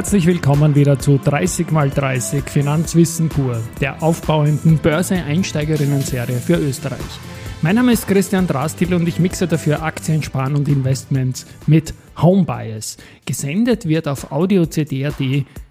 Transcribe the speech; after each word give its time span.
herzlich 0.00 0.24
willkommen 0.24 0.74
wieder 0.74 0.98
zu 0.98 1.16
30x30 1.16 2.48
Finanzwissen 2.48 3.28
pur, 3.28 3.60
der 3.82 4.02
aufbauenden 4.02 4.78
Börse-Einsteigerinnen-Serie 4.78 6.38
für 6.38 6.54
Österreich. 6.54 7.20
Mein 7.60 7.76
Name 7.76 7.92
ist 7.92 8.08
Christian 8.08 8.46
Drastil 8.46 8.94
und 8.94 9.06
ich 9.06 9.18
mixe 9.18 9.46
dafür 9.46 9.82
Aktien, 9.82 10.22
Sparen 10.22 10.56
und 10.56 10.68
Investments 10.68 11.44
mit 11.66 11.92
Home 12.16 12.44
Bias. 12.44 12.96
Gesendet 13.26 13.86
wird 13.86 14.08
auf 14.08 14.32
audio-cd.at 14.32 15.20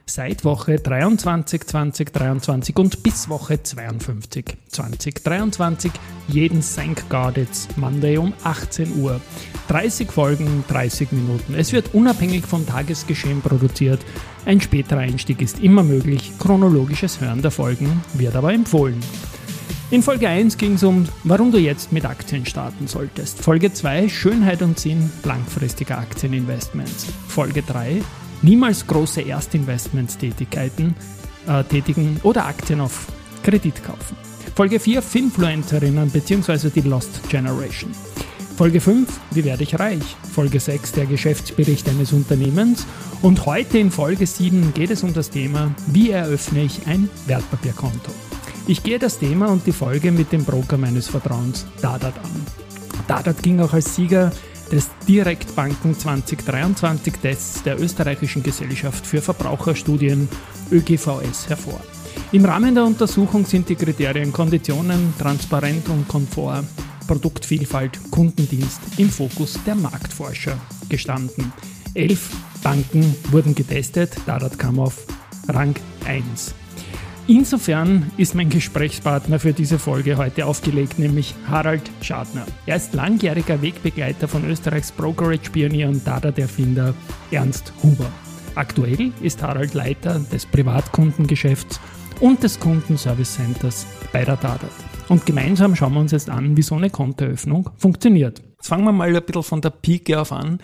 seit 0.09 0.44
Woche 0.44 0.77
23 0.77 1.66
2023 1.66 2.76
und 2.76 3.04
bis 3.04 3.30
Woche 3.30 3.62
52 3.62 4.58
2023 4.70 5.91
jeden 6.27 6.63
God 7.09 7.38
It's 7.38 7.68
Monday 7.76 8.18
um 8.18 8.34
18 8.44 9.02
Uhr. 9.02 9.22
30 9.68 10.12
Folgen, 10.12 10.63
30 10.68 11.12
Minuten. 11.12 11.54
Es 11.55 11.71
wird 11.74 11.93
unabhängig 11.93 12.46
vom 12.46 12.66
Tagesgeschehen 12.66 13.41
produziert. 13.41 13.99
Ein 14.46 14.62
späterer 14.62 14.99
Einstieg 14.99 15.41
ist 15.41 15.60
immer 15.60 15.84
möglich. 15.84 16.34
Chronologisches 16.40 17.21
Hören 17.21 17.41
der 17.41 17.51
Folgen 17.51 18.01
wird 18.13 18.35
aber 18.35 18.54
empfohlen. 18.54 18.99
In 19.91 20.04
Folge 20.04 20.29
1 20.29 20.57
ging 20.57 20.73
es 20.73 20.84
um, 20.84 21.07
warum 21.23 21.51
du 21.51 21.57
jetzt 21.57 21.91
mit 21.91 22.05
Aktien 22.05 22.46
starten 22.46 22.88
solltest. 22.88 23.41
Folge 23.41 23.73
2 23.73 24.07
Schönheit 24.07 24.62
und 24.62 24.79
Sinn 24.79 25.10
langfristiger 25.23 25.98
Aktieninvestments. 25.98 27.07
Folge 27.27 27.63
3 27.63 28.01
niemals 28.41 28.87
große 28.87 29.21
Erstinvestments-Tätigkeiten 29.21 30.95
äh, 31.48 31.63
tätigen 31.63 32.20
oder 32.23 32.45
Aktien 32.45 32.82
auf 32.82 33.07
Kredit 33.43 33.84
kaufen. 33.84 34.18
Folge 34.55 34.79
4 34.79 35.01
Finfluencerinnen 35.01 36.09
bzw. 36.09 36.70
die 36.70 36.82
Lost 36.82 37.21
Generation. 37.29 37.91
Folge 38.57 38.82
5 38.82 39.07
Wie 39.32 39.45
werde 39.45 39.63
ich 39.63 39.79
reich? 39.79 40.17
Folge 40.34 40.60
6 40.60 40.91
Der 40.91 41.05
Geschäftsbericht 41.05 41.87
eines 41.87 42.12
Unternehmens. 42.12 42.85
Und 43.21 43.45
heute 43.45 43.79
in 43.79 43.90
Folge 43.90 44.27
7 44.27 44.73
geht 44.73 44.91
es 44.91 45.01
um 45.01 45.13
das 45.13 45.29
Thema 45.29 45.73
Wie 45.87 46.12
eröffne 46.12 46.63
ich 46.63 46.85
ein 46.85 47.10
Wertpapierkonto? 47.26 48.12
Ich 48.67 48.84
gehe 48.84 48.99
das 48.99 49.17
Thema 49.17 49.48
und 49.48 49.65
die 49.65 49.71
Folge 49.71 50.12
mit 50.12 50.32
dem 50.32 50.43
Broker 50.43 50.77
meines 50.77 51.07
Vertrauens 51.07 51.65
Dadat 51.82 52.17
an. 52.17 52.45
Dadat 53.07 53.41
ging 53.41 53.62
auch 53.62 53.73
als 53.73 53.95
Sieger 53.95 54.32
des 54.71 54.89
Direktbanken 55.07 55.98
2023 55.98 57.13
Tests 57.21 57.63
der 57.63 57.79
österreichischen 57.79 58.43
Gesellschaft 58.43 59.05
für 59.05 59.21
Verbraucherstudien 59.21 60.29
ÖGVS 60.71 61.49
hervor. 61.49 61.79
Im 62.31 62.45
Rahmen 62.45 62.76
der 62.76 62.85
Untersuchung 62.85 63.45
sind 63.45 63.70
die 63.70 63.76
Kriterien 63.76 64.31
Konditionen, 64.31 65.13
Transparent 65.17 65.89
und 65.89 66.07
Komfort, 66.07 66.63
Produktvielfalt, 67.07 68.00
Kundendienst 68.11 68.81
im 68.97 69.09
Fokus 69.09 69.57
der 69.66 69.75
Marktforscher 69.75 70.57
gestanden. 70.89 71.51
Elf 71.95 72.29
Banken 72.61 73.16
wurden 73.31 73.56
getestet, 73.56 74.16
Dadat 74.25 74.59
kam 74.59 74.79
auf 74.79 75.06
Rang 75.47 75.75
1. 76.05 76.53
Insofern 77.29 78.12
ist 78.17 78.34
mein 78.34 78.50
Gesprächspartner 78.50 79.40
für 79.40 79.53
diese 79.53 79.78
Folge 79.78 80.17
heute 80.17 80.47
aufgelegt, 80.47 80.97
nämlich 80.97 81.35
Harald 81.47 81.84
Schadner. 82.01 82.44
Er 82.66 82.78
ist 82.78 82.95
langjähriger 82.95 83.62
Wegbegleiter 83.62 84.28
von 84.28 84.50
Österreichs 84.50 84.91
Brokerage-Pionier 84.91 85.89
und 85.89 86.07
Dada-Erfinder 86.07 86.95
Ernst 87.29 87.72
Huber. 87.84 88.12
Aktuell 88.56 89.12
ist 89.22 89.44
Harald 89.44 89.75
Leiter 89.75 90.19
des 90.34 90.47
Privatkundengeschäfts 90.47 91.79
und 92.19 92.41
des 92.41 92.59
Kundenservice 92.59 93.35
Centers 93.35 93.85
bei 94.12 94.25
der 94.25 94.38
Dadat. 94.38 94.72
Und 95.07 95.28
gemeinsam 95.28 95.75
schauen 95.75 95.94
wir 95.94 96.00
uns 96.00 96.13
jetzt 96.13 96.31
an, 96.31 96.57
wie 96.57 96.63
so 96.63 96.73
eine 96.73 96.89
Kontoeröffnung 96.89 97.69
funktioniert. 97.78 98.41
Jetzt 98.57 98.69
fangen 98.69 98.85
wir 98.85 98.91
mal 98.91 99.16
ein 99.16 99.23
bisschen 99.23 99.44
von 99.44 99.62
der 99.62 99.69
Pike 99.69 100.19
auf 100.19 100.31
an. 100.31 100.62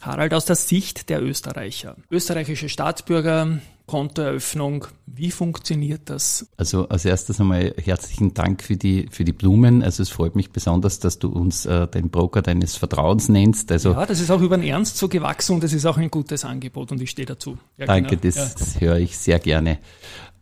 Harald, 0.00 0.34
aus 0.34 0.46
der 0.46 0.56
Sicht 0.56 1.10
der 1.10 1.22
Österreicher. 1.22 1.94
Österreichische 2.10 2.68
Staatsbürger, 2.68 3.60
Kontoeröffnung, 3.92 4.86
wie 5.04 5.30
funktioniert 5.30 6.08
das? 6.08 6.48
Also 6.56 6.88
als 6.88 7.04
erstes 7.04 7.38
einmal 7.42 7.74
herzlichen 7.76 8.32
Dank 8.32 8.62
für 8.62 8.78
die, 8.78 9.06
für 9.10 9.22
die 9.22 9.34
Blumen. 9.34 9.82
Also 9.82 10.02
es 10.02 10.08
freut 10.08 10.34
mich 10.34 10.50
besonders, 10.50 10.98
dass 10.98 11.18
du 11.18 11.28
uns 11.28 11.66
äh, 11.66 11.86
den 11.88 12.08
Broker 12.08 12.40
deines 12.40 12.74
Vertrauens 12.74 13.28
nennst. 13.28 13.70
Also 13.70 13.90
ja, 13.90 14.06
das 14.06 14.20
ist 14.20 14.30
auch 14.30 14.40
über 14.40 14.56
den 14.56 14.66
Ernst 14.66 14.96
so 14.96 15.08
gewachsen 15.08 15.56
und 15.56 15.62
das 15.62 15.74
ist 15.74 15.84
auch 15.84 15.98
ein 15.98 16.10
gutes 16.10 16.46
Angebot 16.46 16.90
und 16.90 17.02
ich 17.02 17.10
stehe 17.10 17.26
dazu. 17.26 17.58
Ja, 17.76 17.84
danke, 17.84 18.16
genau. 18.16 18.34
das, 18.34 18.76
ja. 18.76 18.80
höre 18.80 18.96
ich 18.96 19.18
sehr 19.18 19.38
gerne. 19.38 19.76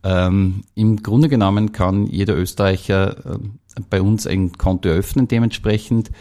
Ähm, 0.05 0.62
Im 0.77 1.03
Grunde 1.03 1.28
genommen 1.28 1.72
kann 1.72 2.06
jeder 2.06 2.37
Österreicher 2.37 3.34
äh, 3.34 3.38
bei 3.91 4.00
uns 4.00 4.28
ein 4.28 4.53
Konto 4.53 4.91
öffnen 4.91 5.27
dementsprechend. 5.27 6.12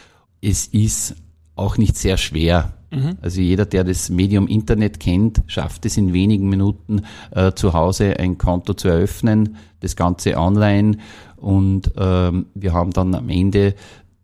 Es 0.41 0.65
ist 0.65 1.13
auch 1.55 1.77
nicht 1.77 1.95
sehr 1.95 2.17
schwer. 2.17 2.73
Mhm. 2.91 3.17
Also 3.21 3.41
jeder, 3.41 3.65
der 3.65 3.83
das 3.83 4.09
Medium 4.09 4.47
Internet 4.47 4.99
kennt, 4.99 5.41
schafft 5.47 5.85
es 5.85 5.97
in 5.97 6.13
wenigen 6.13 6.49
Minuten 6.49 7.03
äh, 7.31 7.51
zu 7.53 7.73
Hause 7.73 8.17
ein 8.19 8.37
Konto 8.37 8.73
zu 8.73 8.87
eröffnen, 8.87 9.57
das 9.79 9.95
Ganze 9.95 10.37
online 10.37 10.97
und 11.35 11.91
ähm, 11.97 12.47
wir 12.53 12.73
haben 12.73 12.91
dann 12.91 13.15
am 13.15 13.29
Ende 13.29 13.75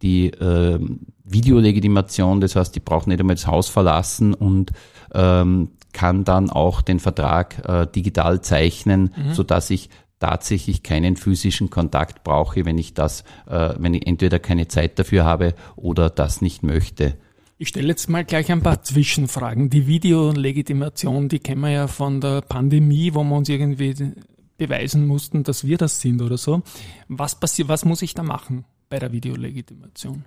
die 0.02 0.28
äh, 0.28 0.80
Videolegitimation, 1.24 2.42
das 2.42 2.56
heißt, 2.56 2.75
die 2.75 2.80
braucht 2.80 3.08
nicht 3.08 3.20
einmal 3.20 3.36
das 3.36 3.48
Haus 3.48 3.70
verlassen 3.70 4.34
und 4.34 4.72
ähm, 5.14 5.70
kann 5.94 6.24
dann 6.25 6.50
auch 6.50 6.81
den 6.81 7.00
Vertrag 7.00 7.68
äh, 7.68 7.88
digital 7.88 8.42
zeichnen, 8.42 9.12
mhm. 9.16 9.34
so 9.34 9.44
dass 9.44 9.70
ich 9.70 9.90
tatsächlich 10.20 10.84
keinen 10.84 11.18
physischen 11.18 11.70
Kontakt 11.70 12.24
brauche, 12.24 12.66
wenn 12.66 12.78
ich 12.78 12.94
das, 12.94 13.24
äh, 13.48 13.74
wenn 13.78 13.94
ich 13.94 14.08
entweder 14.08 14.40
keine 14.40 14.68
Zeit 14.68 15.00
dafür 15.00 15.24
habe 15.24 15.54
oder 15.75 16.09
das 16.09 16.42
nicht 16.42 16.64
möchte. 16.64 17.16
Ich 17.58 17.70
stelle 17.70 17.88
jetzt 17.88 18.10
mal 18.10 18.26
gleich 18.26 18.52
ein 18.52 18.62
paar 18.62 18.84
Zwischenfragen. 18.84 19.70
Die 19.70 19.88
Videolegitimation, 19.88 21.30
die 21.30 21.40
kennen 21.40 21.62
wir 21.62 21.70
ja 21.70 21.88
von 21.88 22.20
der 22.20 22.42
Pandemie, 22.42 23.14
wo 23.14 23.24
wir 23.24 23.36
uns 23.36 23.48
irgendwie 23.48 23.96
beweisen 24.58 25.08
mussten, 25.08 25.44
dass 25.44 25.66
wir 25.66 25.78
das 25.78 26.02
sind 26.02 26.22
oder 26.22 26.38
so. 26.38 26.64
Was 27.08 27.40
passiert, 27.40 27.70
was 27.70 27.86
muss 27.86 28.02
ich 28.02 28.14
da 28.14 28.24
machen 28.24 28.66
bei 28.90 29.00
der 29.00 29.14
Videolegitimation? 29.14 30.26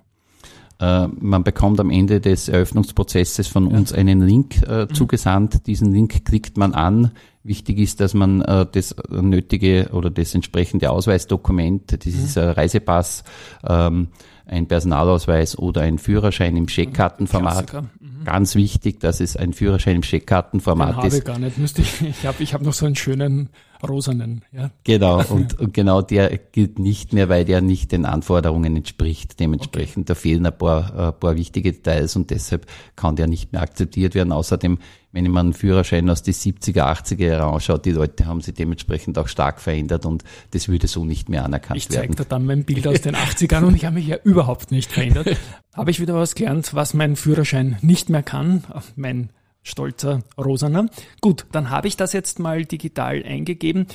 Äh, 0.79 1.07
man 1.07 1.43
bekommt 1.43 1.79
am 1.79 1.91
Ende 1.91 2.19
des 2.19 2.49
Eröffnungsprozesses 2.49 3.47
von 3.47 3.69
ja. 3.69 3.77
uns 3.77 3.93
einen 3.93 4.21
Link 4.21 4.63
äh, 4.63 4.85
mhm. 4.85 4.93
zugesandt. 4.95 5.67
Diesen 5.67 5.91
Link 5.91 6.25
klickt 6.25 6.57
man 6.57 6.73
an. 6.73 7.11
Wichtig 7.43 7.77
ist, 7.77 7.99
dass 7.99 8.15
man 8.15 8.41
äh, 8.41 8.65
das 8.71 8.95
nötige 9.09 9.89
oder 9.91 10.09
das 10.09 10.33
entsprechende 10.33 10.89
Ausweisdokument, 10.89 11.91
ist 12.05 12.37
mhm. 12.37 12.43
Reisepass, 12.43 13.23
ähm, 13.67 14.07
ein 14.49 14.67
Personalausweis 14.67 15.57
oder 15.57 15.81
ein 15.81 15.99
Führerschein 15.99 16.57
im 16.57 16.67
Scheckkartenformat. 16.67 17.73
Mhm. 17.73 18.25
Ganz 18.25 18.55
wichtig, 18.55 18.99
dass 18.99 19.19
es 19.19 19.37
ein 19.37 19.53
Führerschein 19.53 19.97
im 19.97 20.03
Scheckkartenformat 20.03 21.03
Den 21.03 21.07
ist. 21.07 21.13
Habe 21.15 21.23
gar 21.23 21.39
nicht, 21.39 21.57
müsste 21.57 21.81
ich. 21.81 22.01
Ich 22.01 22.25
habe 22.25 22.41
ich 22.41 22.53
hab 22.53 22.61
noch 22.61 22.73
so 22.73 22.85
einen 22.85 22.95
schönen 22.95 23.49
rosanen. 23.87 24.43
Ja. 24.51 24.71
Genau, 24.83 25.23
und, 25.23 25.59
und 25.59 25.73
genau 25.73 26.01
der 26.01 26.37
gilt 26.37 26.79
nicht 26.79 27.13
mehr, 27.13 27.29
weil 27.29 27.45
der 27.45 27.61
nicht 27.61 27.91
den 27.91 28.05
Anforderungen 28.05 28.75
entspricht. 28.75 29.39
Dementsprechend, 29.39 29.97
okay. 29.97 30.05
da 30.07 30.15
fehlen 30.15 30.45
ein 30.45 30.57
paar, 30.57 30.93
ein 30.93 31.19
paar 31.19 31.35
wichtige 31.35 31.71
Details 31.71 32.15
und 32.15 32.29
deshalb 32.31 32.65
kann 32.95 33.15
der 33.15 33.27
nicht 33.27 33.53
mehr 33.53 33.61
akzeptiert 33.61 34.15
werden. 34.15 34.31
Außerdem, 34.31 34.79
wenn 35.11 35.29
man 35.31 35.47
einen 35.47 35.53
Führerschein 35.53 36.09
aus 36.09 36.21
die 36.21 36.33
70er, 36.33 36.83
80er 36.83 37.25
Jahre 37.25 37.51
anschaut, 37.51 37.85
die 37.85 37.91
Leute 37.91 38.25
haben 38.25 38.41
sich 38.41 38.53
dementsprechend 38.53 39.17
auch 39.17 39.27
stark 39.27 39.59
verändert 39.59 40.05
und 40.05 40.23
das 40.51 40.67
würde 40.67 40.87
so 40.87 41.03
nicht 41.03 41.29
mehr 41.29 41.45
anerkannt 41.45 41.77
ich 41.77 41.89
werden. 41.89 42.11
Ich 42.11 42.17
zeige 42.17 42.23
dir 42.23 42.29
dann 42.29 42.45
mein 42.45 42.63
Bild 42.63 42.87
aus 42.87 43.01
den 43.01 43.15
80ern 43.15 43.63
und 43.63 43.75
ich 43.75 43.85
habe 43.85 43.95
mich 43.95 44.07
ja 44.07 44.17
überhaupt 44.23 44.71
nicht 44.71 44.91
verändert. 44.91 45.37
Habe 45.73 45.91
ich 45.91 46.01
wieder 46.01 46.15
was 46.15 46.35
gelernt, 46.35 46.73
was 46.73 46.93
mein 46.93 47.15
Führerschein 47.15 47.77
nicht 47.81 48.09
mehr 48.09 48.23
kann, 48.23 48.63
mein 48.97 49.29
stolzer 49.63 50.23
Rosaner. 50.37 50.87
Gut, 51.21 51.45
dann 51.53 51.69
habe 51.69 51.87
ich 51.87 51.95
das 51.95 52.11
jetzt 52.11 52.39
mal 52.39 52.65
digital 52.65 53.23
eingegeben. 53.23 53.87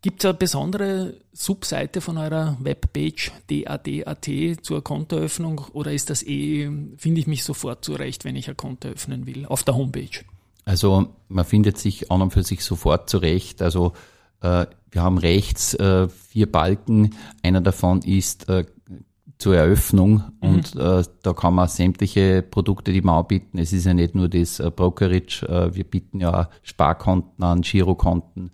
Gibt 0.00 0.22
es 0.22 0.30
eine 0.30 0.34
besondere 0.34 1.14
Subseite 1.32 2.00
von 2.00 2.16
eurer 2.16 2.56
Webpage 2.60 3.32
DAD.at 3.50 4.30
zur 4.62 4.84
Kontoeröffnung 4.84 5.62
oder 5.72 5.92
ist 5.92 6.10
das 6.10 6.22
eh, 6.22 6.70
finde 6.96 7.20
ich 7.20 7.26
mich 7.26 7.44
sofort 7.44 7.84
zurecht, 7.84 8.24
wenn 8.24 8.36
ich 8.36 8.48
ein 8.48 8.56
Konto 8.56 8.88
öffnen 8.88 9.26
will, 9.26 9.46
auf 9.46 9.64
der 9.64 9.74
Homepage? 9.74 10.24
Also 10.66 11.14
man 11.28 11.44
findet 11.44 11.78
sich 11.78 12.10
an 12.10 12.20
und 12.20 12.32
für 12.32 12.42
sich 12.42 12.62
sofort 12.62 13.08
zurecht. 13.08 13.62
Also 13.62 13.92
äh, 14.42 14.66
wir 14.90 15.02
haben 15.02 15.16
rechts 15.16 15.74
äh, 15.74 16.08
vier 16.08 16.50
Balken. 16.50 17.14
Einer 17.42 17.60
davon 17.60 18.02
ist 18.02 18.48
äh, 18.48 18.66
zur 19.38 19.56
Eröffnung 19.56 20.24
mhm. 20.40 20.48
und 20.48 20.76
äh, 20.76 21.04
da 21.22 21.32
kann 21.34 21.54
man 21.54 21.68
sämtliche 21.68 22.42
Produkte, 22.42 22.92
die 22.92 23.02
wir 23.02 23.12
anbieten. 23.12 23.58
Es 23.58 23.72
ist 23.72 23.86
ja 23.86 23.94
nicht 23.94 24.14
nur 24.14 24.28
das 24.28 24.58
äh, 24.58 24.70
Brokerage, 24.74 25.46
äh, 25.48 25.74
wir 25.74 25.84
bieten 25.84 26.20
ja 26.20 26.50
Sparkonten 26.62 27.42
an, 27.44 27.62
Girokonten 27.62 28.50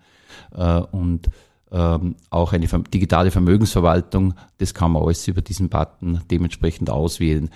und 0.93 1.29
ähm, 1.71 2.17
auch 2.31 2.53
eine 2.53 2.67
digitale 2.67 3.31
Vermögensverwaltung. 3.31 4.35
Das 4.59 4.75
kann 4.75 4.93
man 4.93 5.03
alles 5.03 5.29
über 5.29 5.43
diesen 5.43 5.69
Button 5.69 6.21
dementsprechend 6.31 6.91
auswählen. 6.91 7.51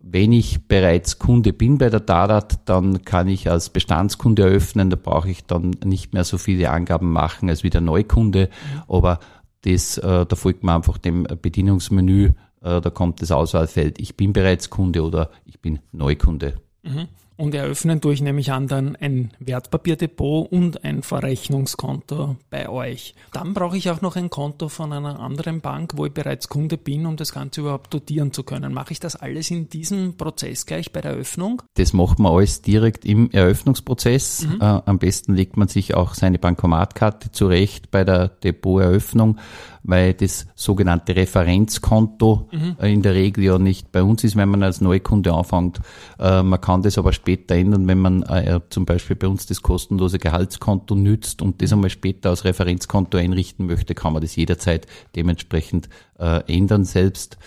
Wenn 0.00 0.32
ich 0.32 0.68
bereits 0.68 1.18
Kunde 1.18 1.52
bin 1.52 1.78
bei 1.78 1.90
der 1.90 2.00
Dadat, 2.00 2.68
dann 2.68 3.04
kann 3.04 3.26
ich 3.28 3.50
als 3.50 3.70
Bestandskunde 3.70 4.42
eröffnen. 4.42 4.90
Da 4.90 4.96
brauche 4.96 5.28
ich 5.28 5.44
dann 5.44 5.70
nicht 5.84 6.14
mehr 6.14 6.24
so 6.24 6.38
viele 6.38 6.70
Angaben 6.70 7.10
machen 7.12 7.48
als 7.48 7.64
wie 7.64 7.70
der 7.70 7.80
Neukunde. 7.80 8.48
Aber 8.86 9.18
das, 9.62 9.98
äh, 9.98 10.24
da 10.24 10.36
folgt 10.36 10.62
man 10.62 10.76
einfach 10.76 10.98
dem 10.98 11.24
Bedienungsmenü. 11.24 12.30
Äh, 12.62 12.80
da 12.80 12.90
kommt 12.90 13.22
das 13.22 13.32
Auswahlfeld. 13.32 14.00
Ich 14.00 14.16
bin 14.16 14.32
bereits 14.32 14.70
Kunde 14.70 15.02
oder 15.02 15.30
ich 15.44 15.60
bin 15.60 15.80
Neukunde. 15.92 16.54
Mhm. 16.84 17.08
Und 17.38 17.54
eröffnen 17.54 18.00
tue 18.00 18.14
ich 18.14 18.20
nämlich 18.20 18.50
an 18.50 18.66
dann 18.66 18.96
ein 18.96 19.30
Wertpapierdepot 19.38 20.50
und 20.50 20.82
ein 20.82 21.04
Verrechnungskonto 21.04 22.34
bei 22.50 22.68
euch. 22.68 23.14
Dann 23.32 23.54
brauche 23.54 23.76
ich 23.76 23.88
auch 23.90 24.00
noch 24.00 24.16
ein 24.16 24.28
Konto 24.28 24.68
von 24.68 24.92
einer 24.92 25.20
anderen 25.20 25.60
Bank, 25.60 25.92
wo 25.94 26.06
ich 26.06 26.12
bereits 26.12 26.48
Kunde 26.48 26.76
bin, 26.76 27.06
um 27.06 27.16
das 27.16 27.32
Ganze 27.32 27.60
überhaupt 27.60 27.94
dotieren 27.94 28.32
zu 28.32 28.42
können. 28.42 28.74
Mache 28.74 28.90
ich 28.90 28.98
das 28.98 29.14
alles 29.14 29.52
in 29.52 29.68
diesem 29.68 30.16
Prozess 30.16 30.66
gleich 30.66 30.92
bei 30.92 31.00
der 31.00 31.12
Eröffnung? 31.12 31.62
Das 31.74 31.92
macht 31.92 32.18
man 32.18 32.32
alles 32.32 32.60
direkt 32.60 33.04
im 33.04 33.30
Eröffnungsprozess. 33.30 34.44
Mhm. 34.44 34.60
Äh, 34.60 34.80
am 34.84 34.98
besten 34.98 35.34
legt 35.34 35.56
man 35.56 35.68
sich 35.68 35.94
auch 35.94 36.14
seine 36.14 36.40
Bankomatkarte 36.40 37.30
zurecht 37.30 37.92
bei 37.92 38.02
der 38.02 38.26
Depoteröffnung 38.26 39.38
weil 39.82 40.14
das 40.14 40.46
sogenannte 40.54 41.16
Referenzkonto 41.16 42.48
mhm. 42.52 42.76
Äh, 42.80 42.92
in 42.92 43.02
der 43.02 43.14
Regel 43.14 43.44
ja 43.44 43.58
nicht 43.58 43.92
bei 43.92 44.02
uns 44.02 44.24
ist, 44.24 44.36
wenn 44.36 44.48
man 44.48 44.62
als 44.62 44.80
Neukunde 44.80 45.32
anfängt. 45.32 45.80
Äh, 46.18 46.42
man 46.42 46.60
kann 46.60 46.82
das 46.82 46.98
aber 46.98 47.12
später 47.12 47.54
ändern, 47.54 47.86
wenn 47.88 47.98
man 47.98 48.22
äh, 48.22 48.60
zum 48.70 48.84
Beispiel 48.84 49.16
bei 49.16 49.26
uns 49.26 49.46
das 49.46 49.62
kostenlose 49.62 50.18
Gehaltskonto 50.18 50.94
nützt 50.94 51.42
und 51.42 51.62
das 51.62 51.72
einmal 51.72 51.90
später 51.90 52.30
als 52.30 52.44
Referenzkonto 52.44 53.18
einrichten 53.18 53.66
möchte, 53.66 53.94
kann 53.94 54.12
man 54.12 54.22
das 54.22 54.36
jederzeit 54.36 54.86
dementsprechend 55.16 55.88
ändern 56.18 56.84
selbst. 56.84 57.38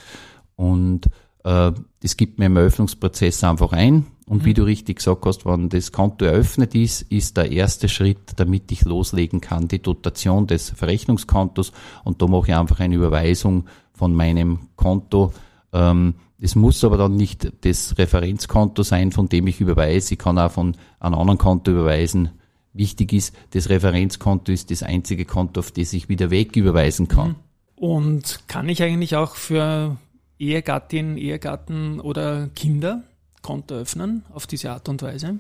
Und 0.56 1.10
das 1.44 2.18
gibt 2.18 2.40
mir 2.40 2.46
im 2.46 2.56
Eröffnungsprozess 2.56 3.44
einfach 3.44 3.74
ein. 3.74 4.06
Und 4.32 4.46
wie 4.46 4.52
mhm. 4.52 4.56
du 4.56 4.64
richtig 4.64 5.00
gesagt 5.00 5.26
hast, 5.26 5.46
wenn 5.46 5.68
das 5.68 5.92
Konto 5.92 6.24
eröffnet 6.24 6.74
ist, 6.74 7.02
ist 7.12 7.36
der 7.36 7.52
erste 7.52 7.90
Schritt, 7.90 8.32
damit 8.38 8.72
ich 8.72 8.86
loslegen 8.86 9.42
kann, 9.42 9.68
die 9.68 9.82
Dotation 9.82 10.48
des 10.48 10.70
Verrechnungskontos. 10.70 11.74
Und 12.06 12.22
da 12.22 12.28
mache 12.28 12.48
ich 12.48 12.56
einfach 12.56 12.80
eine 12.80 12.96
Überweisung 12.96 13.66
von 13.94 14.16
meinem 14.16 14.70
Konto. 14.78 15.34
Ähm, 15.74 16.16
es 16.40 16.56
muss 16.56 16.82
aber 16.86 16.96
dann 16.96 17.18
nicht 17.18 17.52
das 17.66 17.98
Referenzkonto 17.98 18.84
sein, 18.84 19.12
von 19.12 19.28
dem 19.28 19.48
ich 19.48 19.60
überweise. 19.60 20.14
Ich 20.14 20.20
kann 20.20 20.40
auch 20.40 20.52
von 20.52 20.78
einem 21.02 21.16
anderen 21.16 21.38
Konto 21.38 21.72
überweisen. 21.72 22.30
Wichtig 22.72 23.12
ist, 23.12 23.36
das 23.50 23.68
Referenzkonto 23.68 24.54
ist 24.54 24.72
das 24.72 24.82
einzige 24.82 25.26
Konto, 25.26 25.60
auf 25.60 25.72
das 25.72 25.92
ich 25.92 26.08
wieder 26.08 26.32
wegüberweisen 26.32 27.10
kann. 27.10 27.32
Mhm. 27.32 27.36
Und 27.76 28.40
kann 28.48 28.70
ich 28.70 28.82
eigentlich 28.82 29.18
auch 29.18 29.36
für 29.36 29.98
Ehegattin, 30.40 31.18
Ehegatten 31.18 32.00
oder 32.00 32.48
Kinder 32.56 33.04
Konto 33.42 33.76
öffnen 33.76 34.24
auf 34.34 34.48
diese 34.48 34.72
Art 34.72 34.90
und 34.90 35.02
Weise? 35.02 35.40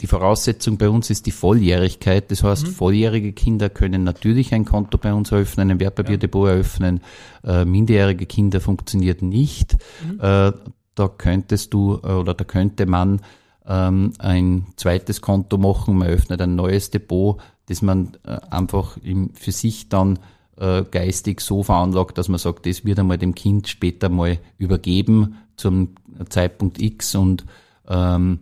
Die 0.00 0.08
Voraussetzung 0.08 0.76
bei 0.76 0.88
uns 0.88 1.08
ist 1.10 1.26
die 1.26 1.30
Volljährigkeit. 1.30 2.30
Das 2.30 2.42
heißt, 2.42 2.66
mhm. 2.66 2.72
volljährige 2.72 3.32
Kinder 3.32 3.68
können 3.68 4.02
natürlich 4.02 4.52
ein 4.52 4.64
Konto 4.64 4.98
bei 4.98 5.14
uns 5.14 5.30
eröffnen, 5.30 5.70
ein 5.70 5.80
Wertpapierdepot 5.80 6.48
ja. 6.48 6.54
eröffnen. 6.54 7.00
Äh, 7.44 7.64
minderjährige 7.64 8.26
Kinder 8.26 8.60
funktioniert 8.60 9.22
nicht. 9.22 9.76
Mhm. 10.04 10.20
Äh, 10.20 10.52
da 10.96 11.08
könntest 11.08 11.72
du 11.74 12.00
äh, 12.02 12.08
oder 12.08 12.34
da 12.34 12.44
könnte 12.44 12.86
man 12.86 13.20
ähm, 13.66 14.12
ein 14.18 14.66
zweites 14.76 15.20
Konto 15.20 15.58
machen. 15.58 15.96
Man 15.96 16.08
öffnet 16.08 16.40
ein 16.40 16.56
neues 16.56 16.90
Depot, 16.90 17.40
das 17.66 17.80
man 17.80 18.16
äh, 18.26 18.38
einfach 18.50 18.96
im, 18.98 19.30
für 19.34 19.52
sich 19.52 19.88
dann 19.88 20.18
äh, 20.56 20.82
geistig 20.82 21.40
so 21.40 21.62
veranlagt, 21.62 22.18
dass 22.18 22.28
man 22.28 22.38
sagt, 22.38 22.66
das 22.66 22.84
wird 22.84 22.98
einmal 22.98 23.18
dem 23.18 23.34
Kind 23.34 23.68
später 23.68 24.08
mal 24.08 24.38
übergeben 24.58 25.36
zum 25.56 25.94
Zeitpunkt 26.28 26.80
X 26.80 27.14
und 27.14 27.44
ähm, 27.88 28.40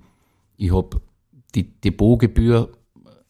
ich 0.56 0.73
habe 0.73 1.00
die 1.55 1.64
Depotgebühr 1.81 2.70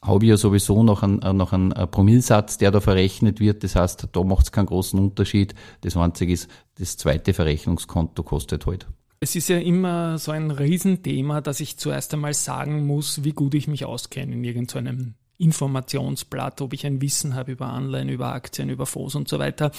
habe 0.02 0.24
ich 0.24 0.30
ja 0.30 0.36
sowieso 0.36 0.82
noch 0.82 1.02
einen, 1.02 1.22
äh, 1.22 1.32
noch 1.32 1.52
einen 1.52 1.70
äh, 1.72 1.86
Promillsatz, 1.86 2.58
der 2.58 2.72
da 2.72 2.80
verrechnet 2.80 3.38
wird. 3.38 3.62
Das 3.62 3.76
heißt, 3.76 4.08
da 4.10 4.22
macht 4.24 4.46
es 4.46 4.52
keinen 4.52 4.66
großen 4.66 4.98
Unterschied. 4.98 5.54
Das 5.82 5.96
Einzige 5.96 6.32
ist, 6.32 6.48
das 6.78 6.96
zweite 6.96 7.32
Verrechnungskonto 7.32 8.24
kostet 8.24 8.66
halt. 8.66 8.86
Es 9.20 9.36
ist 9.36 9.48
ja 9.48 9.58
immer 9.58 10.18
so 10.18 10.32
ein 10.32 10.50
Riesenthema, 10.50 11.40
dass 11.40 11.60
ich 11.60 11.78
zuerst 11.78 12.12
einmal 12.12 12.34
sagen 12.34 12.84
muss, 12.84 13.22
wie 13.22 13.30
gut 13.30 13.54
ich 13.54 13.68
mich 13.68 13.84
auskenne 13.84 14.34
in 14.34 14.42
irgendeinem 14.42 15.14
Informationsblatt, 15.38 16.60
ob 16.60 16.72
ich 16.72 16.84
ein 16.84 17.00
Wissen 17.00 17.36
habe 17.36 17.52
über 17.52 17.68
Anleihen, 17.68 18.08
über 18.08 18.32
Aktien, 18.32 18.68
über 18.68 18.86
Fonds 18.86 19.14
und 19.14 19.28
so 19.28 19.38
weiter. 19.38 19.70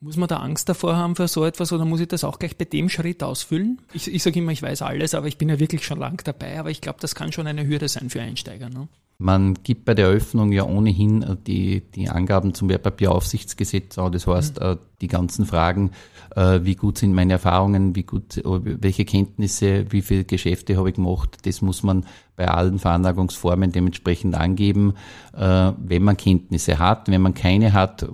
Muss 0.00 0.16
man 0.16 0.28
da 0.28 0.36
Angst 0.36 0.68
davor 0.68 0.96
haben 0.96 1.16
für 1.16 1.28
so 1.28 1.44
etwas 1.44 1.72
oder 1.72 1.84
muss 1.84 2.00
ich 2.00 2.08
das 2.08 2.24
auch 2.24 2.38
gleich 2.38 2.56
bei 2.56 2.64
dem 2.64 2.88
Schritt 2.88 3.22
ausfüllen? 3.22 3.80
Ich, 3.92 4.12
ich 4.12 4.22
sage 4.22 4.38
immer, 4.38 4.52
ich 4.52 4.62
weiß 4.62 4.82
alles, 4.82 5.14
aber 5.14 5.26
ich 5.26 5.38
bin 5.38 5.48
ja 5.48 5.58
wirklich 5.58 5.84
schon 5.84 5.98
lang 5.98 6.22
dabei, 6.24 6.58
aber 6.58 6.70
ich 6.70 6.80
glaube, 6.80 6.98
das 7.00 7.14
kann 7.14 7.32
schon 7.32 7.46
eine 7.46 7.66
Hürde 7.66 7.88
sein 7.88 8.10
für 8.10 8.20
Einsteiger. 8.20 8.68
Ne? 8.68 8.88
Man 9.18 9.54
gibt 9.62 9.86
bei 9.86 9.94
der 9.94 10.08
Eröffnung 10.08 10.52
ja 10.52 10.64
ohnehin 10.64 11.22
äh, 11.22 11.36
die, 11.46 11.80
die 11.80 12.10
Angaben 12.10 12.52
zum 12.52 12.68
Wertpapieraufsichtsgesetz. 12.68 13.94
Das 13.94 14.26
heißt, 14.26 14.60
mhm. 14.60 14.66
Äh, 14.66 14.76
die 15.00 15.08
ganzen 15.08 15.46
Fragen, 15.46 15.92
äh, 16.34 16.60
wie 16.62 16.74
gut 16.74 16.98
sind 16.98 17.14
meine 17.14 17.34
Erfahrungen, 17.34 17.96
wie 17.96 18.02
gut, 18.02 18.40
welche 18.44 19.04
Kenntnisse, 19.06 19.86
wie 19.90 20.02
viele 20.02 20.24
Geschäfte 20.24 20.76
habe 20.76 20.90
ich 20.90 20.96
gemacht, 20.96 21.38
das 21.44 21.62
muss 21.62 21.82
man 21.82 22.04
bei 22.36 22.48
allen 22.48 22.78
Veranlagungsformen 22.78 23.72
dementsprechend 23.72 24.34
angeben, 24.34 24.92
wenn 25.32 26.02
man 26.02 26.18
Kenntnisse 26.18 26.78
hat. 26.78 27.08
Wenn 27.08 27.22
man 27.22 27.32
keine 27.32 27.72
hat, 27.72 28.06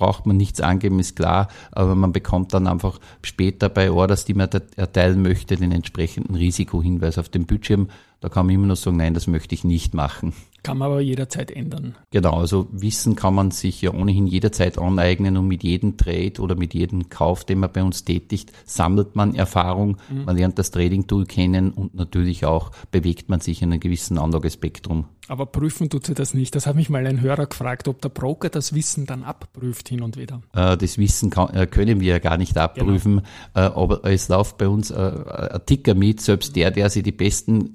braucht 0.00 0.24
man 0.24 0.36
nichts 0.36 0.60
angeben, 0.60 0.98
ist 0.98 1.14
klar, 1.14 1.48
aber 1.72 1.94
man 1.94 2.12
bekommt 2.12 2.54
dann 2.54 2.66
einfach 2.66 2.98
später 3.22 3.68
bei 3.68 3.90
Orders, 3.90 4.24
die 4.24 4.34
man 4.34 4.48
erteilen 4.76 5.20
möchte, 5.20 5.56
den 5.56 5.72
entsprechenden 5.72 6.34
Risikohinweis 6.34 7.18
auf 7.18 7.28
dem 7.28 7.44
Bildschirm. 7.44 7.88
Da 8.20 8.28
kann 8.28 8.46
man 8.46 8.54
immer 8.54 8.66
nur 8.66 8.76
sagen, 8.76 8.96
nein, 8.96 9.14
das 9.14 9.26
möchte 9.26 9.54
ich 9.54 9.62
nicht 9.62 9.94
machen. 9.94 10.32
Kann 10.62 10.78
man 10.78 10.90
aber 10.90 11.00
jederzeit 11.00 11.50
ändern. 11.50 11.96
Genau, 12.10 12.38
also 12.38 12.68
Wissen 12.70 13.14
kann 13.14 13.34
man 13.34 13.50
sich 13.50 13.80
ja 13.80 13.92
ohnehin 13.92 14.26
jederzeit 14.26 14.78
aneignen 14.78 15.36
und 15.36 15.48
mit 15.48 15.62
jedem 15.62 15.96
Trade 15.96 16.40
oder 16.40 16.54
mit 16.54 16.74
jedem 16.74 17.08
Kauf, 17.08 17.44
den 17.44 17.60
man 17.60 17.72
bei 17.72 17.82
uns 17.82 18.04
tätigt, 18.04 18.52
sammelt 18.64 19.16
man 19.16 19.34
Erfahrung, 19.34 19.96
mhm. 20.10 20.24
man 20.24 20.36
lernt 20.36 20.58
das 20.58 20.70
Trading-Tool 20.70 21.24
kennen 21.26 21.72
und 21.72 21.94
natürlich 21.94 22.44
auch 22.44 22.72
bewegt 22.90 23.28
man 23.28 23.40
sich 23.40 23.62
in 23.62 23.70
einem 23.70 23.80
gewissen 23.80 24.18
Anlagespektrum. 24.18 25.06
Aber 25.30 25.46
prüfen 25.46 25.88
tut 25.88 26.06
sie 26.06 26.14
das 26.14 26.34
nicht. 26.34 26.56
Das 26.56 26.66
hat 26.66 26.74
mich 26.74 26.90
mal 26.90 27.06
ein 27.06 27.20
Hörer 27.20 27.46
gefragt, 27.46 27.86
ob 27.86 28.02
der 28.02 28.08
Broker 28.08 28.48
das 28.48 28.74
Wissen 28.74 29.06
dann 29.06 29.22
abprüft 29.22 29.88
hin 29.88 30.02
und 30.02 30.16
wieder. 30.16 30.42
Äh, 30.56 30.76
das 30.76 30.98
Wissen 30.98 31.30
kann, 31.30 31.54
äh, 31.54 31.68
können 31.68 32.00
wir 32.00 32.14
ja 32.14 32.18
gar 32.18 32.36
nicht 32.36 32.58
abprüfen, 32.58 33.22
genau. 33.54 33.66
äh, 33.68 33.70
aber 33.72 34.04
es 34.06 34.28
läuft 34.28 34.58
bei 34.58 34.66
uns 34.66 34.90
ein 34.90 35.60
Ticker 35.66 35.94
mit, 35.94 36.20
selbst 36.20 36.56
der, 36.56 36.72
der 36.72 36.90
sich 36.90 37.04
die 37.04 37.12
besten 37.12 37.70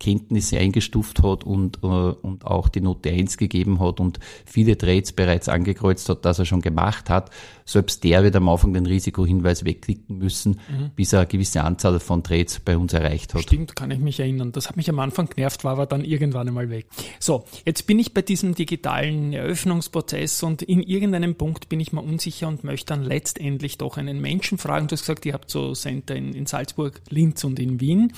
Kenntnisse 0.00 0.58
eingestuft 0.58 1.22
hat 1.22 1.44
und, 1.44 1.82
und 1.82 2.46
auch 2.46 2.70
die 2.70 2.80
Note 2.80 3.10
1 3.10 3.36
gegeben 3.36 3.80
hat 3.80 4.00
und 4.00 4.18
viele 4.46 4.78
Trades 4.78 5.12
bereits 5.12 5.50
angekreuzt 5.50 6.08
hat, 6.08 6.24
dass 6.24 6.38
er 6.38 6.46
schon 6.46 6.62
gemacht 6.62 7.10
hat, 7.10 7.30
selbst 7.64 8.04
der 8.04 8.22
wird 8.22 8.36
am 8.36 8.48
Anfang 8.48 8.72
den 8.74 8.86
Risikohinweis 8.86 9.64
wegklicken 9.64 10.18
müssen, 10.18 10.60
mhm. 10.68 10.90
bis 10.94 11.12
er 11.12 11.20
eine 11.20 11.28
gewisse 11.28 11.62
Anzahl 11.62 11.98
von 12.00 12.22
Trades 12.22 12.60
bei 12.60 12.76
uns 12.76 12.92
erreicht 12.92 13.34
hat. 13.34 13.42
Stimmt, 13.42 13.74
kann 13.74 13.90
ich 13.90 13.98
mich 13.98 14.20
erinnern. 14.20 14.52
Das 14.52 14.68
hat 14.68 14.76
mich 14.76 14.88
am 14.90 14.98
Anfang 14.98 15.28
genervt, 15.28 15.64
war 15.64 15.72
aber 15.72 15.86
dann 15.86 16.04
irgendwann 16.04 16.48
einmal 16.48 16.70
weg. 16.70 16.86
So, 17.18 17.44
jetzt 17.64 17.86
bin 17.86 17.98
ich 17.98 18.12
bei 18.12 18.22
diesem 18.22 18.54
digitalen 18.54 19.32
Eröffnungsprozess 19.32 20.42
und 20.42 20.62
in 20.62 20.82
irgendeinem 20.82 21.34
Punkt 21.34 21.68
bin 21.68 21.80
ich 21.80 21.92
mir 21.92 22.02
unsicher 22.02 22.48
und 22.48 22.64
möchte 22.64 22.94
dann 22.94 23.02
letztendlich 23.02 23.78
doch 23.78 23.96
einen 23.96 24.20
Menschen 24.20 24.58
fragen. 24.58 24.88
Du 24.88 24.92
hast 24.92 25.02
gesagt, 25.02 25.24
ihr 25.26 25.32
habt 25.32 25.50
so 25.50 25.72
Center 25.74 26.14
in, 26.14 26.34
in 26.34 26.46
Salzburg, 26.46 27.00
Linz 27.08 27.44
und 27.44 27.58
in 27.58 27.80
Wien. 27.80 28.12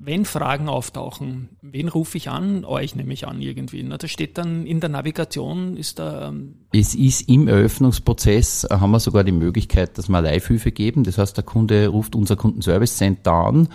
Wenn 0.00 0.24
Fragen 0.24 0.68
auftauchen, 0.68 1.48
wen 1.60 1.88
rufe 1.88 2.18
ich 2.18 2.30
an? 2.30 2.64
Euch 2.64 2.94
nehme 2.94 3.12
ich 3.12 3.26
an 3.26 3.42
irgendwie. 3.42 3.82
Na, 3.82 3.98
das 3.98 4.12
steht 4.12 4.38
dann 4.38 4.64
in 4.64 4.78
der 4.78 4.90
Navigation, 4.90 5.76
ist 5.76 5.98
da. 5.98 6.28
Ähm 6.28 6.54
es 6.72 6.94
ist 6.94 7.28
im 7.28 7.48
Eröffnungsprozess, 7.48 8.64
äh, 8.64 8.74
haben 8.74 8.92
wir 8.92 9.00
sogar 9.00 9.24
die 9.24 9.32
Möglichkeit, 9.32 9.98
dass 9.98 10.08
wir 10.08 10.20
Live-Hilfe 10.22 10.70
geben. 10.70 11.02
Das 11.02 11.18
heißt, 11.18 11.36
der 11.36 11.44
Kunde 11.44 11.88
ruft 11.88 12.14
unser 12.14 12.36
Kundenservice 12.36 12.96
Center 12.96 13.32
an. 13.32 13.68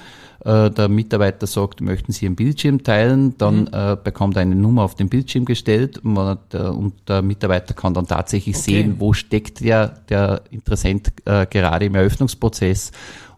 Äh, 0.45 0.71
der 0.71 0.87
Mitarbeiter 0.87 1.47
sagt, 1.47 1.81
möchten 1.81 2.11
Sie 2.11 2.25
einen 2.25 2.35
Bildschirm 2.35 2.83
teilen, 2.83 3.37
dann 3.37 3.61
mhm. 3.61 3.69
äh, 3.71 3.97
bekommt 4.01 4.35
er 4.35 4.41
eine 4.41 4.55
Nummer 4.55 4.83
auf 4.83 4.95
den 4.95 5.07
Bildschirm 5.09 5.45
gestellt 5.45 5.99
und 5.99 6.93
der 7.07 7.21
Mitarbeiter 7.21 7.73
kann 7.73 7.93
dann 7.93 8.07
tatsächlich 8.07 8.55
okay. 8.55 8.63
sehen, 8.63 8.95
wo 8.99 9.13
steckt 9.13 9.61
der, 9.61 9.87
der 10.09 10.41
Interessent 10.51 11.13
äh, 11.25 11.45
gerade 11.45 11.85
im 11.85 11.95
Eröffnungsprozess 11.95 12.91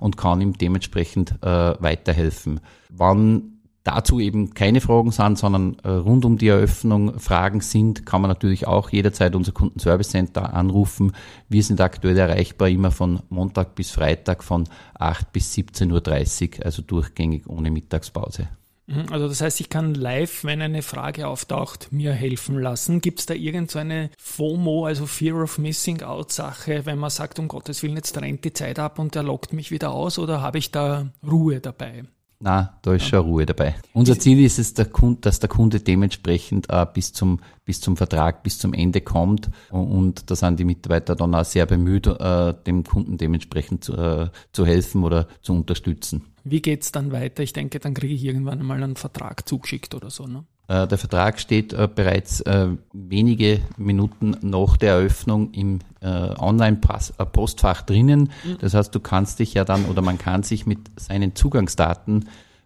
und 0.05 0.17
kann 0.17 0.39
ihm 0.39 0.53
dementsprechend 0.55 1.31
äh, 1.41 1.73
weiterhelfen. 1.81 2.59
Wann 2.89 3.55
dazu 3.83 4.19
eben 4.19 4.53
keine 4.53 4.79
Fragen 4.79 5.09
sind, 5.09 5.39
sondern 5.39 5.77
äh, 5.83 5.89
rund 5.89 6.25
um 6.25 6.37
die 6.37 6.49
Eröffnung 6.49 7.17
Fragen 7.17 7.59
sind, 7.59 8.05
kann 8.05 8.21
man 8.21 8.29
natürlich 8.29 8.67
auch 8.67 8.91
jederzeit 8.91 9.33
unser 9.33 9.51
Kundenservice 9.51 10.09
Center 10.09 10.53
anrufen. 10.53 11.13
Wir 11.49 11.63
sind 11.63 11.81
aktuell 11.81 12.19
erreichbar 12.19 12.69
immer 12.69 12.91
von 12.91 13.21
Montag 13.29 13.73
bis 13.73 13.89
Freitag 13.89 14.43
von 14.43 14.65
8 14.93 15.33
bis 15.33 15.51
17.30 15.55 16.59
Uhr, 16.59 16.65
also 16.65 16.83
durchgängig 16.83 17.47
ohne 17.49 17.71
Mittagspause. 17.71 18.47
Mhm, 18.87 19.11
also 19.11 19.27
das 19.27 19.41
heißt, 19.41 19.59
ich 19.61 19.69
kann 19.69 19.95
live, 19.95 20.43
wenn 20.43 20.61
eine 20.61 20.81
Frage 20.81 21.27
auftaucht, 21.27 21.91
mir 21.91 22.13
helfen 22.13 22.59
lassen. 22.59 23.01
Gibt 23.01 23.19
es 23.19 23.25
da 23.25 23.33
irgendeine 23.33 24.11
so 24.17 24.43
FOMO, 24.43 24.85
also 24.85 25.05
Fear 25.05 25.43
of 25.43 25.57
Missing 25.57 26.03
Out 26.03 26.31
Sache, 26.31 26.85
wenn 26.85 26.99
man 26.99 27.09
sagt, 27.09 27.39
um 27.39 27.47
Gottes 27.47 27.81
Willen, 27.81 27.95
jetzt 27.95 28.15
rennt 28.17 28.45
die 28.45 28.53
Zeit 28.53 28.79
ab 28.79 28.99
und 28.99 29.15
der 29.15 29.23
lockt 29.23 29.53
mich 29.53 29.71
wieder 29.71 29.91
aus 29.91 30.19
oder 30.19 30.41
habe 30.41 30.57
ich 30.59 30.71
da 30.71 31.11
Ruhe 31.25 31.61
dabei? 31.61 32.03
Na, 32.39 32.77
da 32.81 32.93
ist 32.93 33.07
schon 33.07 33.19
Ruhe 33.19 33.45
dabei. 33.45 33.75
Unser 33.93 34.19
Ziel 34.19 34.43
ist 34.43 34.59
es, 34.59 34.73
der 34.73 34.85
Kunde, 34.85 35.21
dass 35.21 35.39
der 35.39 35.49
Kunde 35.49 35.79
dementsprechend 35.79 36.69
äh, 36.69 36.85
bis 36.93 37.13
zum 37.13 37.39
bis 37.65 37.81
zum 37.81 37.97
Vertrag, 37.97 38.43
bis 38.43 38.59
zum 38.59 38.73
Ende 38.73 39.01
kommt 39.01 39.49
und, 39.71 39.87
und 39.87 40.31
da 40.31 40.35
sind 40.35 40.59
die 40.59 40.65
Mitarbeiter 40.65 41.15
dann 41.15 41.33
auch 41.33 41.43
sehr 41.43 41.65
bemüht, 41.65 42.07
äh, 42.07 42.53
dem 42.65 42.83
Kunden 42.83 43.17
dementsprechend 43.17 43.83
zu, 43.83 43.93
äh, 43.93 44.29
zu 44.53 44.65
helfen 44.65 45.03
oder 45.03 45.27
zu 45.41 45.53
unterstützen. 45.53 46.27
Wie 46.43 46.61
geht's 46.61 46.91
dann 46.91 47.11
weiter? 47.11 47.41
Ich 47.41 47.53
denke, 47.53 47.79
dann 47.79 47.95
kriege 47.95 48.13
ich 48.13 48.23
irgendwann 48.23 48.59
einmal 48.59 48.83
einen 48.83 48.95
Vertrag 48.95 49.49
zugeschickt 49.49 49.95
oder 49.95 50.11
so, 50.11 50.27
ne? 50.27 50.45
Äh, 50.67 50.87
der 50.87 50.97
Vertrag 50.97 51.39
steht 51.39 51.73
äh, 51.73 51.87
bereits 51.93 52.41
äh, 52.41 52.69
wenige 52.93 53.61
Minuten 53.77 54.37
nach 54.41 54.77
der 54.77 54.93
Eröffnung 54.93 55.51
im 55.51 55.79
Online-Postfach 56.07 57.81
drinnen. 57.81 58.29
Mhm. 58.43 58.57
Das 58.61 58.75
heißt, 58.75 58.93
du 58.93 58.99
kannst 58.99 59.39
dich 59.39 59.55
ja 59.55 59.65
dann 59.65 59.85
oder 59.85 60.03
man 60.03 60.19
kann 60.19 60.43
sich 60.43 60.67
mit 60.67 60.77
seinen 60.97 61.33
Zugangsdaten 61.33 62.25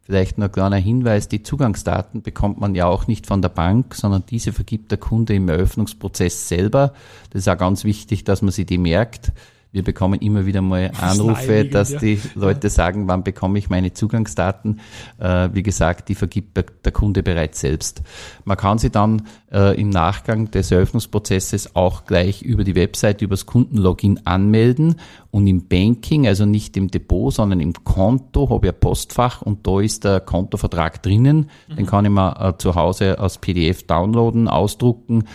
Vielleicht 0.10 0.40
noch 0.40 0.48
ein 0.48 0.52
kleiner 0.52 0.78
Hinweis, 0.78 1.28
die 1.28 1.44
Zugangsdaten 1.44 2.24
bekommt 2.24 2.60
man 2.60 2.74
ja 2.74 2.88
auch 2.88 3.06
nicht 3.06 3.28
von 3.28 3.44
der 3.44 3.50
Bank, 3.50 3.94
sondern 3.94 4.24
diese 4.28 4.54
vergibt 4.54 4.90
der 4.90 4.98
Kunde 4.98 5.36
im 5.36 5.48
Eröffnungsprozess 5.48 6.48
selber. 6.48 6.94
Das 7.30 7.42
ist 7.42 7.48
auch 7.48 7.60
ganz 7.60 7.84
wichtig, 7.84 8.24
dass 8.24 8.42
man 8.42 8.52
sich 8.52 8.66
die 8.66 8.80
merkt. 8.80 9.32
Wir 9.72 9.84
bekommen 9.84 10.20
immer 10.20 10.48
wieder 10.48 10.64
mal 10.64 10.90
Anrufe, 11.00 11.64
dass 11.64 11.96
die 11.96 12.20
Leute 12.34 12.72
sagen, 12.72 13.08
wann 13.08 13.24
bekomme 13.24 13.60
ich 13.60 13.70
meine 13.70 13.94
Zugangsdaten. 13.94 14.80
Äh, 15.20 15.50
wie 15.54 15.62
gesagt, 15.62 16.10
die 16.10 16.16
vergibt 16.16 16.58
der 16.58 16.92
Kunde 16.92 17.22
bereits 17.22 17.60
selbst. 17.60 18.02
Man 18.46 18.58
kann 18.58 18.80
sie 18.80 18.90
dann 18.90 19.28
äh, 19.52 19.80
im 19.80 19.90
Nachgang 19.90 20.50
des 20.50 20.72
Eröffnungsprozesses 20.72 21.76
auch 21.76 22.06
gleich 22.06 22.42
über 22.42 22.64
die 22.64 22.74
Website, 22.74 23.22
über 23.22 23.34
das 23.34 23.46
Kundenlogin 23.46 24.26
anmelden 24.26 24.96
und 25.30 25.46
im 25.46 25.68
Banking, 25.68 26.26
also 26.26 26.48
nicht 26.48 26.76
im 26.76 26.90
Depot, 26.90 27.32
sondern 27.32 27.60
im 27.60 27.74
Konto, 27.84 28.50
habe 28.50 28.68
ich 28.68 28.74
ein 28.74 28.80
Postfach 28.80 29.44
und 29.44 29.68
da 29.68 29.82
ist 29.82 30.04
der 30.04 30.20
Kontovertrag 30.20 31.04
drinnen. 31.04 31.52
Mhm. 31.68 31.76
Den 31.76 31.86
kann 31.86 32.06
ich 32.06 32.12
mir 32.12 32.36
äh, 32.40 32.58
zu 32.58 32.74
Hause 32.74 33.20
als 33.20 33.38
PDF 33.38 33.84
downloaden, 33.84 34.48
ausdrucken 34.48 35.26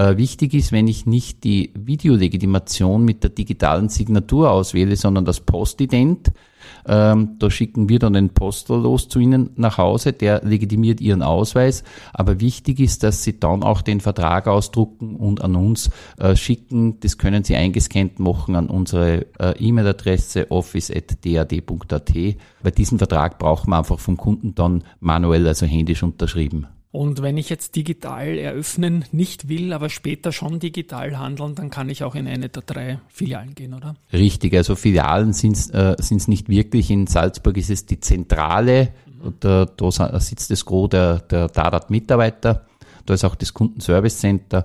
äh, 0.00 0.16
wichtig 0.16 0.54
ist, 0.54 0.72
wenn 0.72 0.88
ich 0.88 1.04
nicht 1.04 1.44
die 1.44 1.72
Videolegitimation 1.74 3.04
mit 3.04 3.22
der 3.22 3.30
digitalen 3.30 3.90
Signatur 3.90 4.50
auswähle, 4.50 4.96
sondern 4.96 5.26
das 5.26 5.40
Postident. 5.40 6.32
Ähm, 6.86 7.36
da 7.38 7.50
schicken 7.50 7.88
wir 7.88 7.98
dann 7.98 8.14
den 8.14 8.30
Postel 8.30 8.80
los 8.80 9.08
zu 9.08 9.18
Ihnen 9.18 9.50
nach 9.56 9.76
Hause, 9.76 10.12
der 10.14 10.42
legitimiert 10.42 11.00
Ihren 11.00 11.22
Ausweis. 11.22 11.84
Aber 12.14 12.40
wichtig 12.40 12.80
ist, 12.80 13.02
dass 13.02 13.22
Sie 13.22 13.38
dann 13.38 13.62
auch 13.62 13.82
den 13.82 14.00
Vertrag 14.00 14.46
ausdrucken 14.46 15.16
und 15.16 15.42
an 15.42 15.54
uns 15.54 15.90
äh, 16.18 16.34
schicken. 16.34 16.98
Das 17.00 17.18
können 17.18 17.44
Sie 17.44 17.56
eingescannt 17.56 18.18
machen 18.18 18.56
an 18.56 18.68
unsere 18.68 19.26
äh, 19.38 19.52
E-Mail-Adresse 19.58 20.50
office.dad.at. 20.50 22.12
Bei 22.62 22.70
diesem 22.70 22.98
Vertrag 22.98 23.38
brauchen 23.38 23.70
wir 23.70 23.78
einfach 23.78 23.98
vom 23.98 24.16
Kunden 24.16 24.54
dann 24.54 24.84
manuell, 25.00 25.46
also 25.46 25.66
händisch 25.66 26.02
unterschrieben. 26.02 26.66
Und 26.92 27.22
wenn 27.22 27.36
ich 27.36 27.48
jetzt 27.50 27.76
digital 27.76 28.36
eröffnen 28.36 29.04
nicht 29.12 29.48
will, 29.48 29.72
aber 29.72 29.88
später 29.88 30.32
schon 30.32 30.58
digital 30.58 31.18
handeln, 31.18 31.54
dann 31.54 31.70
kann 31.70 31.88
ich 31.88 32.02
auch 32.02 32.16
in 32.16 32.26
eine 32.26 32.48
der 32.48 32.62
drei 32.62 32.98
Filialen 33.08 33.54
gehen, 33.54 33.74
oder? 33.74 33.94
Richtig, 34.12 34.54
also 34.54 34.74
Filialen 34.74 35.32
sind 35.32 35.56
es 35.56 35.70
äh, 35.70 35.96
nicht 36.28 36.48
wirklich. 36.48 36.90
In 36.90 37.06
Salzburg 37.06 37.56
ist 37.56 37.70
es 37.70 37.86
die 37.86 38.00
Zentrale, 38.00 38.92
mhm. 39.06 39.34
da, 39.38 39.66
da 39.66 40.20
sitzt 40.20 40.50
das 40.50 40.64
Gros 40.64 40.90
der, 40.90 41.20
der 41.20 41.46
Dadat-Mitarbeiter, 41.46 42.66
da 43.06 43.14
ist 43.14 43.24
auch 43.24 43.36
das 43.36 43.54
Kundenservice 43.54 44.18
Center 44.18 44.64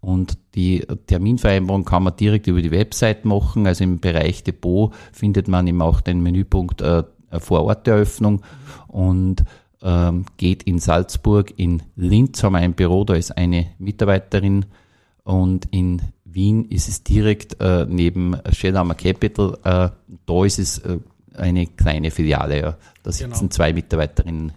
und 0.00 0.38
die 0.54 0.86
Terminvereinbarung 1.06 1.84
kann 1.84 2.04
man 2.04 2.14
direkt 2.14 2.46
über 2.46 2.60
die 2.60 2.70
Website 2.70 3.24
machen. 3.24 3.66
Also 3.66 3.84
im 3.84 4.00
Bereich 4.00 4.44
Depot 4.44 4.92
findet 5.12 5.48
man 5.48 5.66
eben 5.66 5.80
auch 5.80 6.02
den 6.02 6.22
Menüpunkt 6.22 6.82
äh, 6.82 7.04
Vororteröffnung 7.32 8.42
und 8.86 9.44
ähm, 9.84 10.24
geht 10.38 10.62
in 10.64 10.78
Salzburg, 10.78 11.52
in 11.56 11.82
Linz 11.94 12.42
haben 12.42 12.54
wir 12.54 12.60
ein 12.60 12.72
Büro, 12.72 13.04
da 13.04 13.14
ist 13.14 13.36
eine 13.36 13.66
Mitarbeiterin 13.78 14.64
und 15.22 15.68
in 15.70 16.02
Wien 16.24 16.64
ist 16.70 16.88
es 16.88 17.04
direkt 17.04 17.60
äh, 17.60 17.86
neben 17.88 18.36
Schellhammer 18.50 18.94
Capital, 18.94 19.58
äh, 19.62 19.90
da 20.26 20.44
ist 20.44 20.58
es 20.58 20.78
äh, 20.78 20.98
eine 21.34 21.66
kleine 21.66 22.10
Filiale, 22.10 22.60
ja. 22.60 22.76
da 23.02 23.12
sitzen 23.12 23.32
genau. 23.32 23.48
zwei 23.50 23.72
Mitarbeiterinnen. 23.72 24.52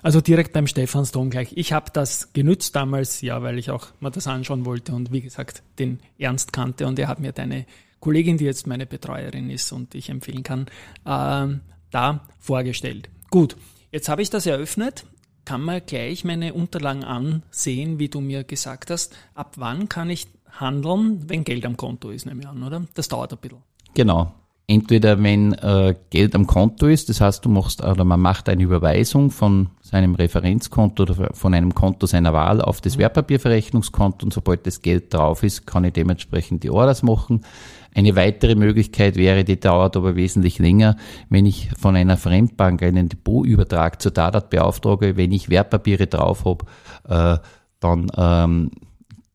Also 0.00 0.20
direkt 0.20 0.52
beim 0.52 0.68
Stephansdom 0.68 1.28
gleich. 1.28 1.52
Ich 1.56 1.72
habe 1.72 1.90
das 1.92 2.32
genützt 2.32 2.76
damals, 2.76 3.20
ja, 3.20 3.42
weil 3.42 3.58
ich 3.58 3.70
auch 3.72 3.88
mal 3.98 4.10
das 4.10 4.28
anschauen 4.28 4.64
wollte 4.64 4.94
und 4.94 5.12
wie 5.12 5.20
gesagt 5.20 5.64
den 5.80 5.98
Ernst 6.18 6.52
kannte 6.52 6.86
und 6.86 7.00
er 7.00 7.08
hat 7.08 7.18
mir 7.18 7.32
deine 7.32 7.66
Kollegin, 7.98 8.38
die 8.38 8.44
jetzt 8.44 8.68
meine 8.68 8.86
Betreuerin 8.86 9.50
ist 9.50 9.72
und 9.72 9.96
ich 9.96 10.08
empfehlen 10.08 10.44
kann, 10.44 10.66
äh, 11.04 11.58
da 11.90 12.20
vorgestellt. 12.38 13.08
Gut, 13.30 13.56
Jetzt 13.90 14.08
habe 14.08 14.20
ich 14.20 14.28
das 14.28 14.44
eröffnet, 14.44 15.06
kann 15.44 15.62
man 15.62 15.80
gleich 15.84 16.24
meine 16.24 16.52
Unterlagen 16.52 17.04
ansehen, 17.04 17.98
wie 17.98 18.08
du 18.08 18.20
mir 18.20 18.44
gesagt 18.44 18.90
hast. 18.90 19.16
Ab 19.34 19.54
wann 19.56 19.88
kann 19.88 20.10
ich 20.10 20.26
handeln, 20.50 21.28
wenn 21.28 21.44
Geld 21.44 21.64
am 21.64 21.76
Konto 21.76 22.10
ist, 22.10 22.26
nehme 22.26 22.42
ich 22.42 22.48
an, 22.48 22.62
oder? 22.62 22.86
Das 22.94 23.08
dauert 23.08 23.32
ein 23.32 23.38
bisschen. 23.38 23.62
Genau. 23.94 24.34
Entweder 24.70 25.22
wenn 25.22 25.54
äh, 25.54 25.94
Geld 26.10 26.34
am 26.34 26.46
Konto 26.46 26.88
ist, 26.88 27.08
das 27.08 27.22
heißt, 27.22 27.42
du 27.42 27.48
machst 27.48 27.82
oder 27.82 28.04
man 28.04 28.20
macht 28.20 28.50
eine 28.50 28.62
Überweisung 28.62 29.30
von 29.30 29.70
seinem 29.80 30.14
Referenzkonto 30.14 31.04
oder 31.04 31.30
von 31.32 31.54
einem 31.54 31.74
Konto 31.74 32.04
seiner 32.06 32.34
Wahl 32.34 32.60
auf 32.60 32.82
das 32.82 32.96
mhm. 32.96 33.00
Wertpapierverrechnungskonto 33.00 34.26
und 34.26 34.34
sobald 34.34 34.66
das 34.66 34.82
Geld 34.82 35.14
drauf 35.14 35.42
ist, 35.42 35.66
kann 35.66 35.84
ich 35.84 35.94
dementsprechend 35.94 36.64
die 36.64 36.70
Orders 36.70 37.02
machen. 37.02 37.46
Eine 37.94 38.14
weitere 38.14 38.56
Möglichkeit 38.56 39.16
wäre, 39.16 39.42
die 39.42 39.58
dauert 39.58 39.96
aber 39.96 40.16
wesentlich 40.16 40.58
länger, 40.58 40.96
wenn 41.30 41.46
ich 41.46 41.70
von 41.78 41.96
einer 41.96 42.18
Fremdbank 42.18 42.82
einen 42.82 43.08
Depotübertrag 43.08 44.02
zur 44.02 44.12
Dadat 44.12 44.50
beauftrage, 44.50 45.16
wenn 45.16 45.32
ich 45.32 45.48
Wertpapiere 45.48 46.08
drauf 46.08 46.44
habe, 46.44 46.66
äh, 47.08 47.42
dann 47.80 48.12
ähm, 48.18 48.70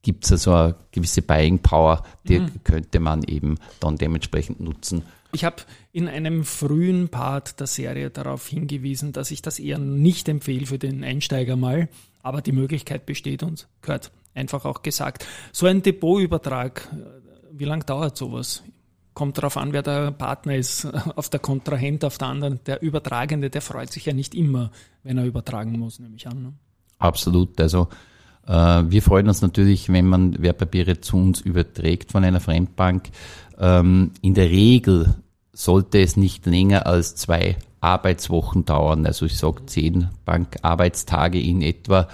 gibt 0.04 0.26
es 0.26 0.32
also 0.34 0.54
eine 0.54 0.76
gewisse 0.92 1.24
Buying 1.24 1.58
Power, 1.58 2.04
die 2.28 2.40
mhm. 2.40 2.64
könnte 2.64 3.00
man 3.00 3.24
eben 3.24 3.56
dann 3.80 3.96
dementsprechend 3.96 4.60
nutzen. 4.60 5.02
Ich 5.34 5.44
habe 5.44 5.58
in 5.92 6.08
einem 6.08 6.44
frühen 6.44 7.10
Part 7.10 7.60
der 7.60 7.68
Serie 7.68 8.12
darauf 8.12 8.48
hingewiesen, 8.48 9.14
dass 9.14 9.32
ich 9.32 9.42
das 9.42 9.60
eher 9.60 9.80
nicht 9.80 10.30
empfehle 10.30 10.68
für 10.68 10.78
den 10.78 11.04
Einsteiger 11.04 11.56
mal, 11.56 11.90
aber 12.22 12.42
die 12.42 12.52
Möglichkeit 12.52 13.06
besteht 13.06 13.42
und 13.44 13.68
gehört 13.82 14.12
einfach 14.36 14.66
auch 14.66 14.84
gesagt. 14.84 15.26
So 15.52 15.66
ein 15.66 15.82
Depotübertrag, 15.82 16.88
wie 17.52 17.66
lange 17.66 17.84
dauert 17.84 18.16
sowas? 18.16 18.64
Kommt 19.14 19.38
darauf 19.38 19.58
an, 19.58 19.74
wer 19.74 19.84
der 19.84 20.12
Partner 20.12 20.56
ist, 20.56 20.86
auf 21.16 21.30
der 21.30 21.40
Kontrahent, 21.40 22.06
auf 22.06 22.18
der 22.18 22.28
anderen. 22.28 22.60
Der 22.66 22.82
Übertragende, 22.82 23.50
der 23.50 23.62
freut 23.62 23.92
sich 23.92 24.06
ja 24.06 24.14
nicht 24.14 24.36
immer, 24.36 24.72
wenn 25.04 25.18
er 25.18 25.26
übertragen 25.26 25.78
muss, 25.78 26.00
nehme 26.00 26.16
ich 26.16 26.28
an. 26.28 26.44
Ne? 26.44 26.54
Absolut. 27.00 27.60
Also 27.60 27.90
äh, 28.48 28.52
wir 28.52 29.02
freuen 29.02 29.28
uns 29.28 29.42
natürlich, 29.42 29.90
wenn 29.90 30.08
man 30.08 30.42
Wertpapiere 30.42 31.02
zu 31.02 31.18
uns 31.18 31.42
überträgt 31.42 32.12
von 32.12 32.24
einer 32.24 32.40
Fremdbank. 32.40 33.10
Ähm, 33.60 34.12
in 34.22 34.34
der 34.34 34.50
Regel 34.50 35.16
sollte 35.54 36.02
es 36.02 36.18
nicht 36.18 36.46
länger 36.46 36.88
als 36.88 37.16
zwei 37.16 37.58
Arbeitswochen 37.80 38.66
dauern. 38.66 39.06
Also 39.06 39.26
ich 39.26 39.38
sage 39.38 39.66
zehn 39.66 40.10
Bankarbeitstage 40.26 41.40
in 41.40 41.62
etwa. 41.62 42.08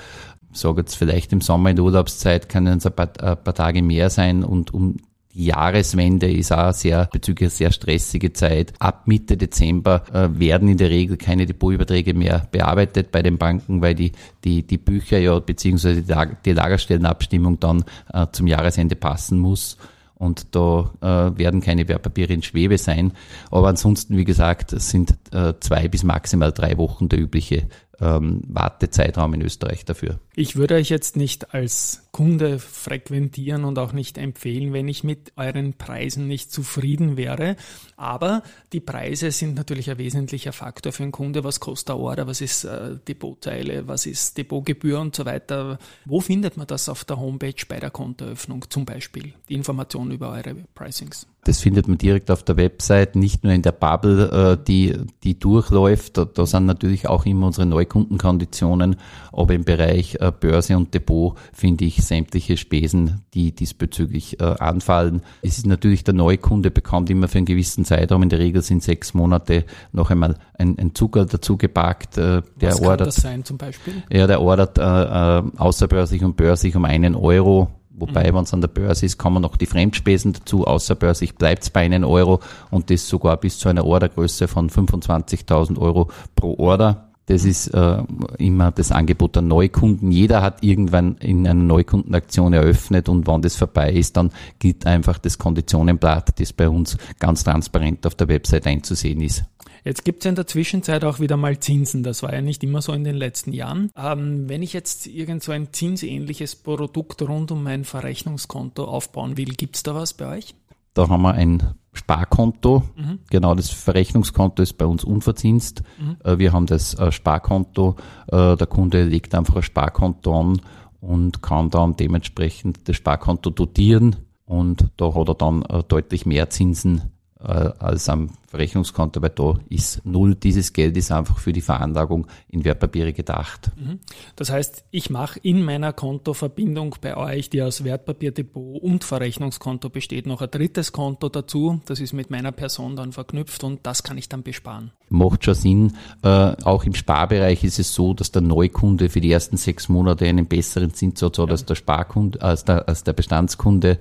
Ich 0.51 0.59
sage 0.59 0.81
jetzt 0.81 0.95
vielleicht 0.95 1.31
im 1.31 1.41
Sommer 1.41 1.69
in 1.69 1.77
der 1.77 1.85
Urlaubszeit 1.85 2.49
können 2.49 2.79
es 2.79 2.85
ein 2.85 2.93
paar, 2.93 3.11
ein 3.21 3.41
paar 3.41 3.53
Tage 3.53 3.81
mehr 3.81 4.09
sein 4.09 4.43
und 4.43 4.73
um 4.73 4.97
die 5.35 5.45
Jahreswende 5.45 6.29
ist 6.29 6.51
auch 6.51 6.73
sehr 6.73 7.07
bezüglich 7.13 7.53
sehr 7.53 7.71
stressige 7.71 8.33
Zeit. 8.33 8.73
Ab 8.79 9.03
Mitte 9.05 9.37
Dezember 9.37 10.03
äh, 10.11 10.27
werden 10.39 10.67
in 10.67 10.77
der 10.77 10.89
Regel 10.89 11.17
keine 11.17 11.45
Depotüberträge 11.45 12.15
mehr 12.15 12.47
bearbeitet 12.51 13.11
bei 13.11 13.21
den 13.21 13.37
Banken, 13.37 13.81
weil 13.81 13.93
die, 13.93 14.11
die, 14.43 14.65
die 14.65 14.79
Bücher 14.79 15.19
ja 15.19 15.37
beziehungsweise 15.39 16.03
die 16.43 16.51
Lagerstellenabstimmung 16.51 17.59
dann 17.59 17.85
äh, 18.11 18.25
zum 18.31 18.47
Jahresende 18.47 18.95
passen 18.95 19.37
muss 19.37 19.77
und 20.19 20.53
da 20.53 20.91
äh, 21.01 21.37
werden 21.37 21.61
keine 21.61 21.87
Wertpapiere 21.87 22.33
in 22.33 22.43
Schwebe 22.43 22.77
sein. 22.77 23.13
Aber 23.49 23.69
ansonsten, 23.69 24.17
wie 24.17 24.25
gesagt, 24.25 24.71
sind 24.71 25.15
äh, 25.31 25.53
zwei 25.61 25.87
bis 25.87 26.03
maximal 26.03 26.51
drei 26.51 26.77
Wochen 26.77 27.07
der 27.09 27.19
übliche 27.19 27.67
ähm, 28.01 28.41
Wartezeitraum 28.47 29.33
in 29.33 29.41
Österreich 29.41 29.85
dafür. 29.85 30.19
Ich 30.35 30.57
würde 30.57 30.75
euch 30.75 30.89
jetzt 30.89 31.15
nicht 31.15 31.53
als 31.53 32.08
Kunde 32.11 32.59
frequentieren 32.59 33.65
und 33.65 33.77
auch 33.77 33.93
nicht 33.93 34.17
empfehlen, 34.17 34.73
wenn 34.73 34.87
ich 34.87 35.03
mit 35.03 35.31
euren 35.35 35.73
Preisen 35.73 36.27
nicht 36.27 36.51
zufrieden 36.51 37.17
wäre. 37.17 37.55
Aber 37.97 38.43
die 38.73 38.79
Preise 38.79 39.31
sind 39.31 39.55
natürlich 39.55 39.89
ein 39.91 39.97
wesentlicher 39.97 40.51
Faktor 40.51 40.91
für 40.91 41.03
einen 41.03 41.11
Kunde. 41.11 41.43
Was 41.43 41.59
kostet 41.59 41.89
der 41.89 41.97
Order? 41.97 42.27
Was 42.27 42.41
ist 42.41 42.63
äh, 42.63 42.97
Depotteile? 43.07 43.87
Was 43.87 44.05
ist 44.05 44.37
Depotgebühr 44.37 44.99
und 44.99 45.15
so 45.15 45.25
weiter? 45.25 45.77
Wo 46.05 46.19
findet 46.19 46.57
man 46.57 46.67
das 46.67 46.89
auf 46.89 47.05
der 47.05 47.19
Homepage 47.19 47.65
bei 47.67 47.79
der 47.79 47.91
Kontoeröffnung 47.91 48.65
zum 48.69 48.85
Beispiel? 48.85 49.33
Die 49.47 49.53
Informationen 49.53 50.11
über 50.11 50.31
eure 50.31 50.55
Pricings? 50.73 51.27
Das 51.45 51.61
findet 51.61 51.87
man 51.87 51.97
direkt 51.97 52.29
auf 52.31 52.43
der 52.43 52.57
Website, 52.57 53.15
nicht 53.15 53.43
nur 53.43 53.53
in 53.53 53.61
der 53.61 53.71
Bubble, 53.71 54.57
äh, 54.59 54.63
die, 54.67 54.93
die 55.23 55.39
durchläuft. 55.39 56.17
Da, 56.17 56.45
sind 56.45 56.65
natürlich 56.65 57.07
auch 57.07 57.25
immer 57.25 57.47
unsere 57.47 57.65
Neukundenkonditionen, 57.65 58.97
aber 59.31 59.53
im 59.53 59.63
Bereich 59.63 60.15
äh, 60.19 60.31
Börse 60.37 60.75
und 60.75 60.93
Depot 60.93 61.37
finde 61.53 61.85
ich 61.85 61.98
sämtliche 62.05 62.57
Spesen, 62.57 63.21
die 63.33 63.53
diesbezüglich 63.53 64.39
äh, 64.39 64.43
anfallen. 64.43 65.21
Es 65.41 65.57
ist 65.57 65.65
natürlich, 65.65 66.03
der 66.03 66.13
Neukunde 66.13 66.71
bekommt 66.71 67.09
immer 67.09 67.27
für 67.27 67.39
einen 67.39 67.45
gewissen 67.45 67.85
Zeitraum, 67.85 68.23
in 68.23 68.29
der 68.29 68.39
Regel 68.39 68.61
sind 68.61 68.83
sechs 68.83 69.13
Monate, 69.13 69.65
noch 69.91 70.09
einmal 70.09 70.35
ein, 70.57 70.77
ein 70.77 70.95
Zucker 70.95 71.25
dazu 71.25 71.57
gepackt. 71.57 72.17
Der 72.17 72.43
Was 72.59 72.77
kann 72.77 72.87
ordert, 72.87 73.07
das 73.07 73.15
sein 73.15 73.43
zum 73.43 73.57
Beispiel? 73.57 74.03
Ja, 74.11 74.27
der 74.27 74.41
ordert 74.41 74.77
äh, 74.77 75.57
außerbörslich 75.57 76.23
und 76.23 76.35
börslich 76.35 76.75
um 76.75 76.85
einen 76.85 77.15
Euro 77.15 77.69
Wobei, 77.99 78.31
mhm. 78.31 78.35
wenn 78.35 78.43
es 78.43 78.53
an 78.53 78.61
der 78.61 78.69
Börse 78.69 79.05
ist, 79.05 79.17
kommen 79.17 79.41
noch 79.41 79.57
die 79.57 79.65
Fremdspesen 79.65 80.33
dazu. 80.33 80.65
Außerbörslich 80.65 81.35
bleibt 81.35 81.63
es 81.63 81.69
bei 81.69 81.81
einem 81.81 82.05
Euro 82.05 82.39
und 82.71 82.89
das 82.89 83.07
sogar 83.07 83.37
bis 83.37 83.59
zu 83.59 83.67
einer 83.67 83.85
Ordergröße 83.85 84.47
von 84.47 84.69
25.000 84.69 85.77
Euro 85.77 86.09
pro 86.35 86.57
Order. 86.57 87.08
Das 87.29 87.45
ist 87.45 87.67
äh, 87.67 88.03
immer 88.39 88.71
das 88.71 88.91
Angebot 88.91 89.35
der 89.35 89.43
Neukunden. 89.43 90.11
Jeder 90.11 90.41
hat 90.41 90.63
irgendwann 90.63 91.15
in 91.17 91.45
einer 91.45 91.53
Neukundenaktion 91.53 92.53
eröffnet 92.53 93.07
und 93.07 93.27
wenn 93.27 93.43
das 93.43 93.55
vorbei 93.55 93.93
ist, 93.93 94.17
dann 94.17 94.31
gilt 94.57 94.87
einfach 94.87 95.19
das 95.19 95.37
Konditionenblatt, 95.37 96.39
das 96.39 96.53
bei 96.53 96.67
uns 96.67 96.97
ganz 97.19 97.43
transparent 97.43 98.07
auf 98.07 98.15
der 98.15 98.29
Website 98.29 98.65
einzusehen 98.65 99.21
ist. 99.21 99.43
Jetzt 99.83 100.05
gibt 100.05 100.21
es 100.21 100.25
ja 100.25 100.29
in 100.29 100.35
der 100.37 100.47
Zwischenzeit 100.47 101.03
auch 101.03 101.19
wieder 101.19 101.37
mal 101.37 101.59
Zinsen. 101.59 102.01
Das 102.01 102.23
war 102.23 102.33
ja 102.33 102.41
nicht 102.41 102.63
immer 102.63 102.81
so 102.81 102.93
in 102.93 103.03
den 103.03 103.15
letzten 103.15 103.53
Jahren. 103.53 103.91
Ähm, 103.95 104.49
wenn 104.49 104.63
ich 104.63 104.73
jetzt 104.73 105.05
irgend 105.05 105.43
so 105.43 105.51
ein 105.51 105.71
zinsähnliches 105.71 106.55
Produkt 106.55 107.21
rund 107.21 107.51
um 107.51 107.61
mein 107.61 107.83
Verrechnungskonto 107.85 108.85
aufbauen 108.85 109.37
will, 109.37 109.53
gibt 109.53 109.75
es 109.75 109.83
da 109.83 109.93
was 109.93 110.15
bei 110.15 110.37
euch? 110.37 110.55
Da 110.95 111.07
haben 111.07 111.21
wir 111.21 111.35
ein 111.35 111.75
Sparkonto. 111.93 112.83
Mhm. 112.95 113.19
Genau, 113.29 113.55
das 113.55 113.69
Verrechnungskonto 113.69 114.61
ist 114.61 114.77
bei 114.77 114.85
uns 114.85 115.03
unverzinst. 115.03 115.83
Mhm. 115.99 116.17
Äh, 116.23 116.37
wir 116.37 116.53
haben 116.53 116.65
das 116.65 116.93
äh, 116.95 117.11
Sparkonto. 117.11 117.95
Äh, 118.27 118.55
der 118.55 118.67
Kunde 118.67 119.03
legt 119.03 119.33
einfach 119.35 119.55
ein 119.55 119.63
Sparkonto 119.63 120.39
an 120.39 120.61
und 121.01 121.41
kann 121.41 121.69
dann 121.69 121.95
dementsprechend 121.95 122.87
das 122.87 122.95
Sparkonto 122.95 123.49
dotieren 123.49 124.17
und 124.45 124.89
da 124.97 125.13
hat 125.13 125.29
er 125.29 125.35
dann 125.35 125.63
deutlich 125.87 126.25
mehr 126.25 126.49
Zinsen 126.49 127.03
als 127.37 128.09
am 128.09 128.31
Verrechnungskonto, 128.49 129.21
weil 129.21 129.29
da 129.29 129.53
ist 129.69 130.03
null. 130.05 130.33
Dieses 130.33 130.73
Geld 130.73 130.97
ist 130.97 131.11
einfach 131.11 131.37
für 131.37 131.53
die 131.53 131.61
Veranlagung 131.61 132.25
in 132.49 132.65
Wertpapiere 132.65 133.13
gedacht. 133.13 133.71
Mhm. 133.77 133.99
Das 134.35 134.49
heißt, 134.49 134.85
ich 134.89 135.11
mache 135.11 135.39
in 135.43 135.63
meiner 135.63 135.93
Kontoverbindung 135.93 136.95
bei 136.99 137.15
euch, 137.15 137.51
die 137.51 137.61
aus 137.61 137.83
Wertpapierdepot 137.83 138.81
und 138.81 139.03
Verrechnungskonto 139.03 139.89
besteht, 139.89 140.25
noch 140.25 140.41
ein 140.41 140.49
drittes 140.49 140.91
Konto 140.91 141.29
dazu. 141.29 141.79
Das 141.85 141.99
ist 141.99 142.13
mit 142.13 142.31
meiner 142.31 142.51
Person 142.51 142.95
dann 142.95 143.11
verknüpft 143.11 143.63
und 143.63 143.81
das 143.83 144.01
kann 144.01 144.17
ich 144.17 144.29
dann 144.29 144.41
besparen. 144.41 144.91
Macht 145.09 145.45
schon 145.45 145.53
Sinn. 145.53 145.93
Äh, 146.23 146.55
auch 146.63 146.85
im 146.85 146.95
Sparbereich 146.95 147.63
ist 147.63 147.77
es 147.77 147.93
so, 147.93 148.15
dass 148.15 148.31
der 148.31 148.41
Neukunde 148.41 149.09
für 149.09 149.21
die 149.21 149.31
ersten 149.31 149.57
sechs 149.57 149.89
Monate 149.89 150.25
einen 150.25 150.47
besseren 150.47 150.93
Zinssatz 150.93 151.37
hat 151.37 151.47
ja. 151.47 151.51
als 151.51 151.65
der 151.65 151.75
Sparkunde, 151.75 152.41
als 152.41 152.65
der, 152.65 152.87
als 152.87 153.03
der 153.03 153.13
Bestandskunde. 153.13 153.99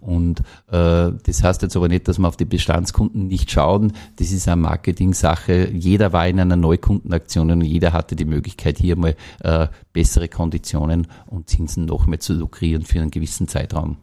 Und 0.00 0.40
äh, 0.70 1.10
das 1.24 1.42
heißt 1.42 1.62
jetzt 1.62 1.76
aber 1.76 1.88
nicht, 1.88 2.06
dass 2.06 2.18
wir 2.18 2.28
auf 2.28 2.36
die 2.36 2.44
Bestandskunden 2.44 3.26
nicht 3.26 3.50
schauen 3.50 3.87
das 4.16 4.32
ist 4.32 4.48
eine 4.48 4.60
Marketing-Sache. 4.62 5.70
Jeder 5.72 6.12
war 6.12 6.26
in 6.26 6.40
einer 6.40 6.56
Neukundenaktion 6.56 7.50
und 7.50 7.60
jeder 7.62 7.92
hatte 7.92 8.16
die 8.16 8.24
Möglichkeit, 8.24 8.78
hier 8.78 8.96
mal 8.96 9.16
äh, 9.40 9.68
bessere 9.92 10.28
Konditionen 10.28 11.06
und 11.26 11.48
Zinsen 11.48 11.84
noch 11.84 12.06
mehr 12.06 12.20
zu 12.20 12.34
lukrieren 12.34 12.82
für 12.82 13.00
einen 13.00 13.10
gewissen 13.10 13.48
Zeitraum. 13.48 13.98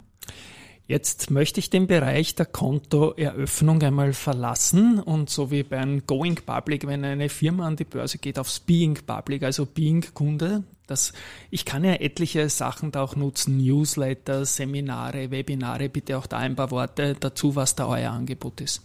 Jetzt 0.88 1.32
möchte 1.32 1.58
ich 1.58 1.68
den 1.68 1.88
Bereich 1.88 2.36
der 2.36 2.46
Kontoeröffnung 2.46 3.82
einmal 3.82 4.12
verlassen 4.12 5.00
und 5.00 5.30
so 5.30 5.50
wie 5.50 5.64
beim 5.64 6.06
Going 6.06 6.36
Public, 6.36 6.86
wenn 6.86 7.04
eine 7.04 7.28
Firma 7.28 7.66
an 7.66 7.74
die 7.74 7.84
Börse 7.84 8.18
geht, 8.18 8.38
aufs 8.38 8.60
Being 8.60 8.96
Public, 9.04 9.42
also 9.42 9.66
Being 9.66 10.04
Kunde. 10.14 10.62
Das, 10.86 11.12
ich 11.50 11.64
kann 11.64 11.82
ja 11.82 11.94
etliche 11.94 12.48
Sachen 12.48 12.92
da 12.92 13.02
auch 13.02 13.16
nutzen, 13.16 13.56
Newsletter, 13.56 14.44
Seminare, 14.44 15.32
Webinare, 15.32 15.88
bitte 15.88 16.18
auch 16.18 16.26
da 16.26 16.36
ein 16.36 16.54
paar 16.54 16.70
Worte 16.70 17.16
dazu, 17.18 17.56
was 17.56 17.74
da 17.74 17.88
euer 17.88 18.12
Angebot 18.12 18.60
ist. 18.60 18.82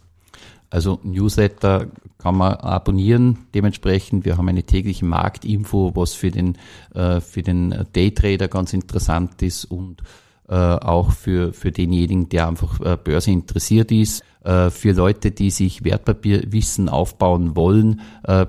Also 0.72 1.00
Newsletter 1.04 1.88
kann 2.18 2.38
man 2.38 2.54
abonnieren. 2.54 3.40
Dementsprechend, 3.54 4.24
wir 4.24 4.38
haben 4.38 4.48
eine 4.48 4.64
tägliche 4.64 5.06
Marktinfo, 5.06 5.92
was 5.96 6.14
für 6.14 6.32
den, 6.32 6.58
äh, 6.96 7.20
für 7.20 7.44
den 7.44 7.86
Daytrader 7.92 8.48
ganz 8.48 8.74
interessant 8.74 9.42
ist 9.42 9.66
und 9.66 10.02
äh, 10.48 10.56
auch 10.56 11.12
für, 11.12 11.52
für 11.52 11.72
denjenigen, 11.72 12.30
der 12.30 12.48
einfach 12.48 12.80
äh, 12.80 12.98
Börse 12.98 13.32
interessiert 13.32 13.92
ist. 13.92 14.24
Für 14.44 14.94
Leute, 14.94 15.30
die 15.30 15.52
sich 15.52 15.84
Wertpapierwissen 15.84 16.90
aufbauen 16.90 17.56
wollen, 17.56 18.02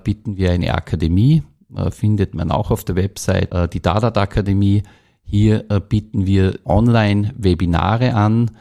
bieten 0.04 0.38
wir 0.38 0.50
eine 0.50 0.72
Akademie. 0.72 1.42
Findet 1.90 2.34
man 2.34 2.50
auch 2.50 2.70
auf 2.70 2.82
der 2.82 2.96
Website, 2.96 3.74
die 3.74 3.82
Dadat 3.82 4.16
Akademie. 4.16 4.84
Hier 5.22 5.58
bieten 5.90 6.24
wir 6.24 6.58
Online-Webinare 6.64 8.14
an 8.14 8.52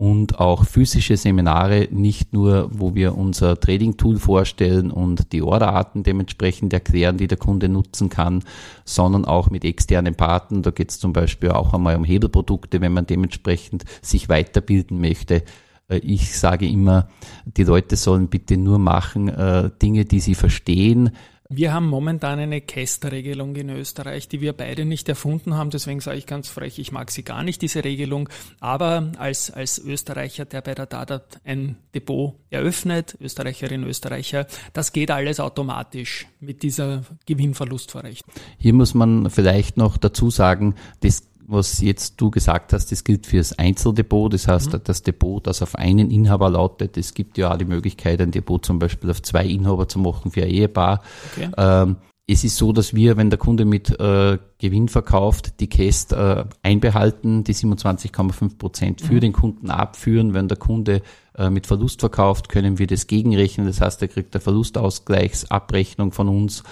und 0.00 0.40
auch 0.40 0.64
physische 0.64 1.18
Seminare, 1.18 1.88
nicht 1.90 2.32
nur, 2.32 2.70
wo 2.72 2.94
wir 2.94 3.18
unser 3.18 3.60
Trading-Tool 3.60 4.16
vorstellen 4.16 4.90
und 4.90 5.30
die 5.34 5.42
Orderarten 5.42 6.04
dementsprechend 6.04 6.72
erklären, 6.72 7.18
die 7.18 7.26
der 7.26 7.36
Kunde 7.36 7.68
nutzen 7.68 8.08
kann, 8.08 8.42
sondern 8.86 9.26
auch 9.26 9.50
mit 9.50 9.62
externen 9.62 10.14
Partnern. 10.14 10.62
Da 10.62 10.70
geht 10.70 10.90
es 10.90 10.98
zum 11.00 11.12
Beispiel 11.12 11.50
auch 11.50 11.74
einmal 11.74 11.96
um 11.96 12.04
Hebelprodukte, 12.04 12.80
wenn 12.80 12.94
man 12.94 13.06
dementsprechend 13.06 13.84
sich 14.00 14.30
weiterbilden 14.30 15.02
möchte. 15.02 15.42
Äh, 15.90 15.98
ich 15.98 16.34
sage 16.38 16.66
immer, 16.66 17.08
die 17.44 17.64
Leute 17.64 17.96
sollen 17.96 18.28
bitte 18.28 18.56
nur 18.56 18.78
machen 18.78 19.28
äh, 19.28 19.68
Dinge, 19.82 20.06
die 20.06 20.20
sie 20.20 20.34
verstehen, 20.34 21.10
wir 21.52 21.74
haben 21.74 21.88
momentan 21.88 22.38
eine 22.38 22.60
Kästerregelung 22.60 23.56
in 23.56 23.70
Österreich, 23.70 24.28
die 24.28 24.40
wir 24.40 24.52
beide 24.52 24.84
nicht 24.84 25.08
erfunden 25.08 25.54
haben. 25.54 25.70
Deswegen 25.70 25.98
sage 25.98 26.16
ich 26.16 26.26
ganz 26.26 26.48
frech, 26.48 26.78
ich 26.78 26.92
mag 26.92 27.10
sie 27.10 27.24
gar 27.24 27.42
nicht, 27.42 27.60
diese 27.60 27.82
Regelung. 27.82 28.28
Aber 28.60 29.10
als, 29.18 29.50
als 29.50 29.78
Österreicher, 29.78 30.44
der 30.44 30.60
bei 30.60 30.76
der 30.76 30.86
Dadat 30.86 31.40
ein 31.44 31.74
Depot 31.92 32.36
eröffnet, 32.50 33.18
Österreicherin, 33.20 33.82
Österreicher, 33.82 34.46
das 34.72 34.92
geht 34.92 35.10
alles 35.10 35.40
automatisch 35.40 36.28
mit 36.38 36.62
dieser 36.62 37.02
Gewinnverlustverrechnung. 37.26 38.32
Hier 38.56 38.72
muss 38.72 38.94
man 38.94 39.28
vielleicht 39.28 39.76
noch 39.76 39.96
dazu 39.96 40.30
sagen, 40.30 40.76
das 41.00 41.29
was 41.50 41.80
jetzt 41.80 42.20
du 42.20 42.30
gesagt 42.30 42.72
hast, 42.72 42.92
das 42.92 43.04
gilt 43.04 43.26
fürs 43.26 43.58
Einzeldepot. 43.58 44.32
Das 44.32 44.48
heißt, 44.48 44.72
mhm. 44.72 44.80
das 44.84 45.02
Depot, 45.02 45.46
das 45.46 45.62
auf 45.62 45.74
einen 45.74 46.10
Inhaber 46.10 46.50
lautet, 46.50 46.96
es 46.96 47.14
gibt 47.14 47.38
ja 47.38 47.52
auch 47.52 47.58
die 47.58 47.64
Möglichkeit, 47.64 48.20
ein 48.20 48.30
Depot 48.30 48.64
zum 48.64 48.78
Beispiel 48.78 49.10
auf 49.10 49.22
zwei 49.22 49.44
Inhaber 49.44 49.88
zu 49.88 49.98
machen 49.98 50.30
für 50.30 50.42
ein 50.42 50.50
Ehepaar. 50.50 51.02
Okay. 51.32 51.50
Ähm, 51.56 51.96
es 52.32 52.44
ist 52.44 52.58
so, 52.58 52.72
dass 52.72 52.94
wir, 52.94 53.16
wenn 53.16 53.28
der 53.28 53.40
Kunde 53.40 53.64
mit 53.64 53.98
äh, 53.98 54.38
Gewinn 54.58 54.88
verkauft, 54.88 55.58
die 55.58 55.68
Käst 55.68 56.12
äh, 56.12 56.44
einbehalten, 56.62 57.42
die 57.42 57.54
27,5 57.54 58.56
Prozent 58.56 59.00
für 59.00 59.14
mhm. 59.14 59.20
den 59.20 59.32
Kunden 59.32 59.70
abführen. 59.70 60.32
Wenn 60.32 60.46
der 60.46 60.56
Kunde 60.56 61.02
äh, 61.36 61.50
mit 61.50 61.66
Verlust 61.66 61.98
verkauft, 61.98 62.48
können 62.48 62.78
wir 62.78 62.86
das 62.86 63.08
gegenrechnen. 63.08 63.66
Das 63.66 63.80
heißt, 63.80 64.00
er 64.02 64.08
kriegt 64.08 64.32
eine 64.32 64.40
Verlustausgleichsabrechnung 64.40 66.12
von 66.12 66.28
uns 66.28 66.62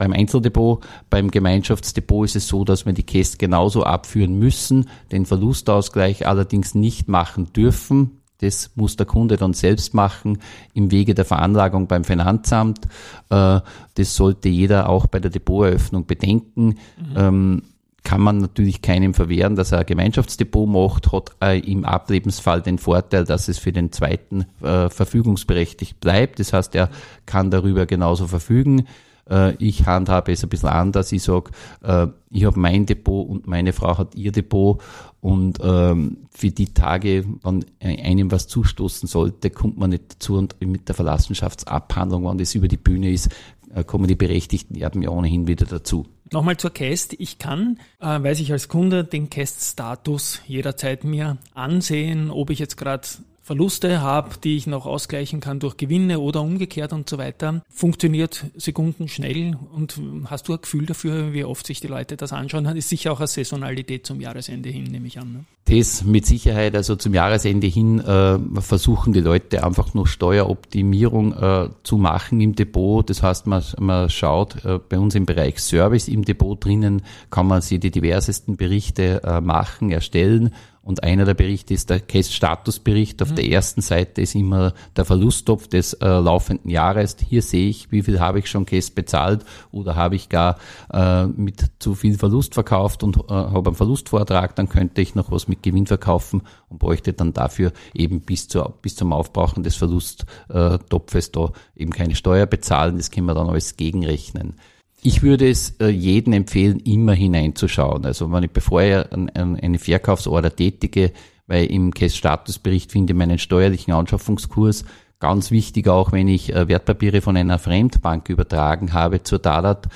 beim 0.00 0.14
Einzeldepot. 0.14 0.82
Beim 1.10 1.30
Gemeinschaftsdepot 1.30 2.24
ist 2.24 2.36
es 2.36 2.48
so, 2.48 2.64
dass 2.64 2.86
wir 2.86 2.94
die 2.94 3.02
Käst 3.02 3.38
genauso 3.38 3.84
abführen 3.84 4.38
müssen, 4.38 4.88
den 5.12 5.26
Verlustausgleich 5.26 6.26
allerdings 6.26 6.74
nicht 6.74 7.06
machen 7.06 7.52
dürfen. 7.52 8.22
Das 8.38 8.70
muss 8.76 8.96
der 8.96 9.04
Kunde 9.04 9.36
dann 9.36 9.52
selbst 9.52 9.92
machen 9.92 10.38
im 10.72 10.90
Wege 10.90 11.14
der 11.14 11.26
Veranlagung 11.26 11.86
beim 11.86 12.04
Finanzamt. 12.04 12.86
Äh, 13.28 13.60
das 13.94 14.16
sollte 14.16 14.48
jeder 14.48 14.88
auch 14.88 15.06
bei 15.06 15.20
der 15.20 15.30
Depoteröffnung 15.30 16.06
bedenken. 16.06 16.78
Mhm. 16.96 17.16
Ähm, 17.16 17.62
kann 18.02 18.22
man 18.22 18.38
natürlich 18.38 18.80
keinem 18.80 19.12
verwehren, 19.12 19.56
dass 19.56 19.72
er 19.72 19.80
ein 19.80 19.86
Gemeinschaftsdepot 19.86 20.66
macht, 20.66 21.12
hat 21.12 21.32
im 21.62 21.84
Ablebensfall 21.84 22.62
den 22.62 22.78
Vorteil, 22.78 23.26
dass 23.26 23.48
es 23.48 23.58
für 23.58 23.72
den 23.72 23.92
zweiten 23.92 24.46
äh, 24.62 24.88
verfügungsberechtigt 24.88 26.00
bleibt. 26.00 26.38
Das 26.38 26.54
heißt, 26.54 26.74
er 26.74 26.88
kann 27.26 27.50
darüber 27.50 27.84
genauso 27.84 28.26
verfügen. 28.26 28.86
Äh, 29.30 29.54
ich 29.56 29.86
handhabe 29.86 30.32
es 30.32 30.42
ein 30.42 30.48
bisschen 30.48 30.68
anders. 30.68 31.12
Ich 31.12 31.22
sage, 31.22 31.50
äh, 31.82 32.08
ich 32.30 32.44
habe 32.44 32.58
mein 32.58 32.86
Depot 32.86 33.28
und 33.28 33.46
meine 33.46 33.72
Frau 33.72 33.96
hat 33.96 34.14
ihr 34.14 34.32
Depot 34.32 34.82
und 35.20 35.58
ähm, 35.62 36.18
für 36.30 36.50
die 36.50 36.72
Tage, 36.72 37.24
wenn 37.42 37.64
einem 37.80 38.30
was 38.30 38.48
zustoßen 38.48 39.08
sollte, 39.08 39.50
kommt 39.50 39.78
man 39.78 39.90
nicht 39.90 40.14
dazu 40.14 40.36
und 40.36 40.56
mit 40.60 40.88
der 40.88 40.94
Verlassenschaftsabhandlung, 40.94 42.24
wenn 42.24 42.38
das 42.38 42.54
über 42.54 42.68
die 42.68 42.76
Bühne 42.76 43.10
ist, 43.10 43.30
äh, 43.74 43.84
kommen 43.84 44.08
die 44.08 44.14
Berechtigten 44.14 44.76
Erben 44.76 45.02
ja 45.02 45.10
ohnehin 45.10 45.46
wieder 45.46 45.66
dazu. 45.66 46.06
Nochmal 46.32 46.56
zur 46.56 46.70
Cast. 46.70 47.14
Ich 47.14 47.38
kann, 47.38 47.78
äh, 47.98 48.22
weiß 48.22 48.40
ich 48.40 48.52
als 48.52 48.68
Kunde, 48.68 49.04
den 49.04 49.30
Cast-Status 49.30 50.42
jederzeit 50.46 51.04
mir 51.04 51.38
ansehen, 51.54 52.30
ob 52.30 52.50
ich 52.50 52.60
jetzt 52.60 52.76
gerade 52.76 53.06
Verluste 53.50 54.00
habe, 54.00 54.30
die 54.44 54.56
ich 54.56 54.68
noch 54.68 54.86
ausgleichen 54.86 55.40
kann 55.40 55.58
durch 55.58 55.76
Gewinne 55.76 56.20
oder 56.20 56.40
umgekehrt 56.40 56.92
und 56.92 57.10
so 57.10 57.18
weiter, 57.18 57.62
funktioniert 57.68 58.44
sekundenschnell 58.54 59.56
und 59.74 60.00
hast 60.26 60.46
du 60.46 60.52
ein 60.52 60.60
Gefühl 60.62 60.86
dafür, 60.86 61.32
wie 61.32 61.42
oft 61.42 61.66
sich 61.66 61.80
die 61.80 61.88
Leute 61.88 62.16
das 62.16 62.32
anschauen? 62.32 62.64
Ist 62.76 62.90
sicher 62.90 63.10
auch 63.10 63.18
eine 63.18 63.26
Saisonalität 63.26 64.06
zum 64.06 64.20
Jahresende 64.20 64.68
hin, 64.68 64.84
nehme 64.84 65.08
ich 65.08 65.18
an. 65.18 65.32
Ne? 65.32 65.44
Das 65.64 66.04
mit 66.04 66.26
Sicherheit, 66.26 66.76
also 66.76 66.94
zum 66.94 67.12
Jahresende 67.12 67.66
hin 67.66 67.98
äh, 67.98 68.38
versuchen 68.60 69.12
die 69.12 69.20
Leute 69.20 69.64
einfach 69.64 69.94
nur 69.94 70.06
Steueroptimierung 70.06 71.32
äh, 71.32 71.70
zu 71.82 71.96
machen 71.96 72.40
im 72.40 72.54
Depot. 72.54 73.10
Das 73.10 73.24
heißt, 73.24 73.48
man, 73.48 73.64
man 73.80 74.10
schaut 74.10 74.64
äh, 74.64 74.78
bei 74.78 74.96
uns 74.96 75.16
im 75.16 75.26
Bereich 75.26 75.58
Service 75.58 76.06
im 76.06 76.24
Depot 76.24 76.64
drinnen, 76.64 77.02
kann 77.30 77.48
man 77.48 77.62
sich 77.62 77.80
die 77.80 77.90
diversesten 77.90 78.56
Berichte 78.56 79.24
äh, 79.24 79.40
machen, 79.40 79.90
erstellen 79.90 80.54
und 80.90 81.04
einer 81.04 81.24
der 81.24 81.34
Berichte 81.34 81.72
ist 81.72 81.88
der 81.88 82.00
Case-Status-Bericht. 82.00 83.22
Auf 83.22 83.30
mhm. 83.30 83.36
der 83.36 83.48
ersten 83.48 83.80
Seite 83.80 84.22
ist 84.22 84.34
immer 84.34 84.74
der 84.96 85.04
Verlusttopf 85.04 85.68
des 85.68 85.92
äh, 85.94 86.04
laufenden 86.08 86.68
Jahres. 86.68 87.16
Hier 87.24 87.42
sehe 87.42 87.68
ich, 87.68 87.92
wie 87.92 88.02
viel 88.02 88.18
habe 88.18 88.40
ich 88.40 88.50
schon 88.50 88.66
Case 88.66 88.90
bezahlt 88.92 89.44
oder 89.70 89.94
habe 89.94 90.16
ich 90.16 90.28
gar 90.28 90.58
äh, 90.92 91.26
mit 91.26 91.64
zu 91.78 91.94
viel 91.94 92.18
Verlust 92.18 92.54
verkauft 92.54 93.04
und 93.04 93.18
äh, 93.18 93.22
habe 93.28 93.70
einen 93.70 93.76
Verlustvortrag. 93.76 94.56
Dann 94.56 94.68
könnte 94.68 95.00
ich 95.00 95.14
noch 95.14 95.30
was 95.30 95.46
mit 95.46 95.62
Gewinn 95.62 95.86
verkaufen 95.86 96.42
und 96.68 96.80
bräuchte 96.80 97.12
dann 97.12 97.32
dafür 97.32 97.72
eben 97.94 98.22
bis, 98.22 98.48
zur, 98.48 98.74
bis 98.82 98.96
zum 98.96 99.12
Aufbrauchen 99.12 99.62
des 99.62 99.76
Verlusttopfes 99.76 101.30
da 101.30 101.52
eben 101.76 101.92
keine 101.92 102.16
Steuer 102.16 102.46
bezahlen. 102.46 102.96
Das 102.96 103.12
können 103.12 103.26
wir 103.26 103.34
dann 103.34 103.48
alles 103.48 103.76
gegenrechnen. 103.76 104.54
Ich 105.02 105.22
würde 105.22 105.48
es 105.48 105.76
äh, 105.80 105.88
jedem 105.88 106.34
empfehlen, 106.34 106.78
immer 106.80 107.14
hineinzuschauen. 107.14 108.04
Also 108.04 108.30
wenn 108.32 108.44
ich, 108.44 108.50
bevor 108.50 108.82
ich 108.82 108.94
eine 109.12 109.78
Verkaufsorder 109.78 110.54
tätige, 110.54 111.12
weil 111.46 111.66
im 111.66 111.92
Cash-Statusbericht 111.92 112.92
finde 112.92 113.12
ich 113.12 113.18
meinen 113.18 113.38
steuerlichen 113.38 113.92
Anschaffungskurs 113.92 114.84
ganz 115.18 115.50
wichtig, 115.50 115.88
auch 115.88 116.12
wenn 116.12 116.28
ich 116.28 116.52
äh, 116.54 116.68
Wertpapiere 116.68 117.20
von 117.20 117.36
einer 117.36 117.58
Fremdbank 117.58 118.28
übertragen 118.28 118.92
habe 118.92 119.22
zur 119.22 119.38
Dalat, 119.38 119.88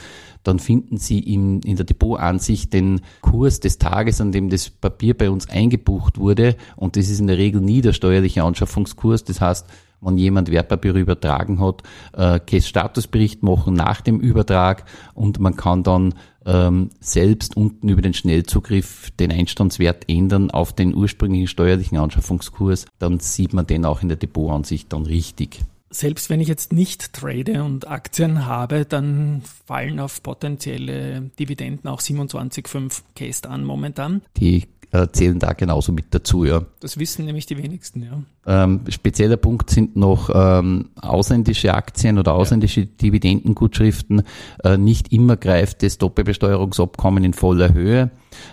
dann 0.42 0.58
finden 0.58 0.98
Sie 0.98 1.18
in, 1.20 1.60
in 1.62 1.76
der 1.76 1.86
Depotansicht 1.86 2.72
den 2.72 3.00
Kurs 3.22 3.60
des 3.60 3.78
Tages, 3.78 4.20
an 4.20 4.30
dem 4.30 4.50
das 4.50 4.68
Papier 4.68 5.16
bei 5.16 5.30
uns 5.30 5.48
eingebucht 5.48 6.18
wurde. 6.18 6.56
Und 6.76 6.96
das 6.96 7.08
ist 7.08 7.18
in 7.18 7.26
der 7.26 7.38
Regel 7.38 7.62
nie 7.62 7.80
der 7.80 7.94
steuerliche 7.94 8.42
Anschaffungskurs. 8.42 9.24
Das 9.24 9.40
heißt, 9.40 9.66
wenn 10.04 10.18
jemand 10.18 10.50
Wertpapiere 10.50 11.00
übertragen 11.00 11.60
hat, 11.60 11.82
äh, 12.12 12.60
Statusbericht 12.60 13.42
machen 13.42 13.74
nach 13.74 14.00
dem 14.00 14.20
Übertrag 14.20 14.84
und 15.14 15.38
man 15.38 15.56
kann 15.56 15.82
dann 15.82 16.14
ähm, 16.46 16.90
selbst 17.00 17.56
unten 17.56 17.88
über 17.88 18.02
den 18.02 18.14
Schnellzugriff 18.14 19.10
den 19.12 19.32
Einstandswert 19.32 20.08
ändern 20.08 20.50
auf 20.50 20.72
den 20.72 20.94
ursprünglichen 20.94 21.48
steuerlichen 21.48 21.98
Anschaffungskurs, 21.98 22.86
dann 22.98 23.20
sieht 23.20 23.52
man 23.52 23.66
den 23.66 23.84
auch 23.84 24.02
in 24.02 24.08
der 24.08 24.16
Depotansicht 24.16 24.92
dann 24.92 25.06
richtig. 25.06 25.60
Selbst 25.94 26.28
wenn 26.28 26.40
ich 26.40 26.48
jetzt 26.48 26.72
nicht 26.72 27.12
trade 27.12 27.62
und 27.62 27.86
Aktien 27.86 28.46
habe, 28.46 28.84
dann 28.84 29.42
fallen 29.64 30.00
auf 30.00 30.24
potenzielle 30.24 31.30
Dividenden 31.38 31.88
auch 31.88 32.00
27,5 32.00 33.02
Cast 33.14 33.46
an 33.46 33.62
momentan. 33.62 34.22
Die 34.36 34.66
äh, 34.94 35.08
zählen 35.10 35.40
da 35.40 35.52
genauso 35.54 35.92
mit 35.92 36.14
dazu, 36.14 36.44
ja. 36.44 36.62
Das 36.78 36.98
wissen 36.98 37.24
nämlich 37.24 37.46
die 37.46 37.58
wenigsten, 37.58 38.04
ja. 38.04 38.22
Ähm, 38.46 38.82
spezieller 38.88 39.36
Punkt 39.36 39.68
sind 39.70 39.96
noch 39.96 40.30
ähm, 40.32 40.90
ausländische 41.00 41.74
Aktien 41.74 42.16
oder 42.18 42.34
ausländische 42.34 42.82
ja. 42.82 42.86
Dividendengutschriften. 43.02 44.22
Äh, 44.62 44.76
nicht 44.78 45.12
immer 45.12 45.36
greift 45.36 45.82
das 45.82 45.98
Doppelbesteuerungsabkommen 45.98 47.24
in 47.24 47.32
voller 47.32 47.74
Höhe. 47.74 48.12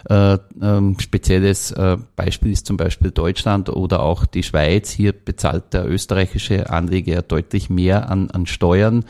Äh, 0.10 0.38
ähm, 0.62 0.98
spezielles 1.00 1.72
äh, 1.72 1.98
Beispiel 2.15 2.52
ist 2.52 2.65
zum 2.65 2.78
Beispiel 2.78 3.12
Deutschland 3.12 3.70
oder 3.70 4.02
auch 4.02 4.26
die 4.26 4.44
Schweiz. 4.44 4.89
Hier 4.89 5.13
bezahlt 5.13 5.74
der 5.74 5.89
österreichische 5.89 6.70
Anleger 6.70 7.22
deutlich 7.22 7.70
mehr 7.70 8.10
an, 8.10 8.30
an 8.32 8.46
Steuern. 8.46 9.06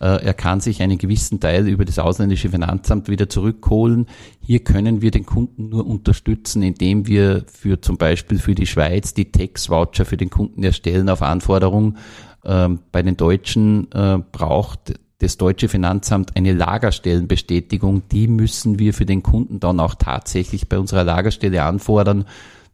Äh, 0.00 0.24
er 0.24 0.34
kann 0.34 0.60
sich 0.60 0.82
einen 0.82 0.98
gewissen 0.98 1.40
Teil 1.40 1.66
über 1.68 1.84
das 1.84 1.98
ausländische 1.98 2.50
Finanzamt 2.50 3.08
wieder 3.08 3.28
zurückholen. 3.28 4.06
Hier 4.40 4.60
können 4.60 5.02
wir 5.02 5.10
den 5.10 5.26
Kunden 5.26 5.70
nur 5.70 5.86
unterstützen, 5.86 6.62
indem 6.62 7.06
wir 7.06 7.44
für 7.46 7.80
zum 7.80 7.96
Beispiel 7.96 8.38
für 8.38 8.54
die 8.54 8.66
Schweiz 8.66 9.14
die 9.14 9.30
Tax-Voucher 9.30 10.04
für 10.04 10.16
den 10.16 10.30
Kunden 10.30 10.62
erstellen 10.62 11.08
auf 11.08 11.22
Anforderung. 11.22 11.96
Ähm, 12.44 12.80
bei 12.92 13.02
den 13.02 13.16
Deutschen 13.16 13.88
braucht 14.32 14.94
das 15.18 15.36
deutsche 15.36 15.68
Finanzamt 15.68 16.36
eine 16.36 16.52
Lagerstellenbestätigung. 16.52 18.02
Die 18.10 18.28
müssen 18.28 18.78
wir 18.78 18.94
für 18.94 19.06
den 19.06 19.22
Kunden 19.22 19.60
dann 19.60 19.80
auch 19.80 19.94
tatsächlich 19.94 20.68
bei 20.68 20.78
unserer 20.78 21.04
Lagerstelle 21.04 21.62
anfordern. 21.62 22.24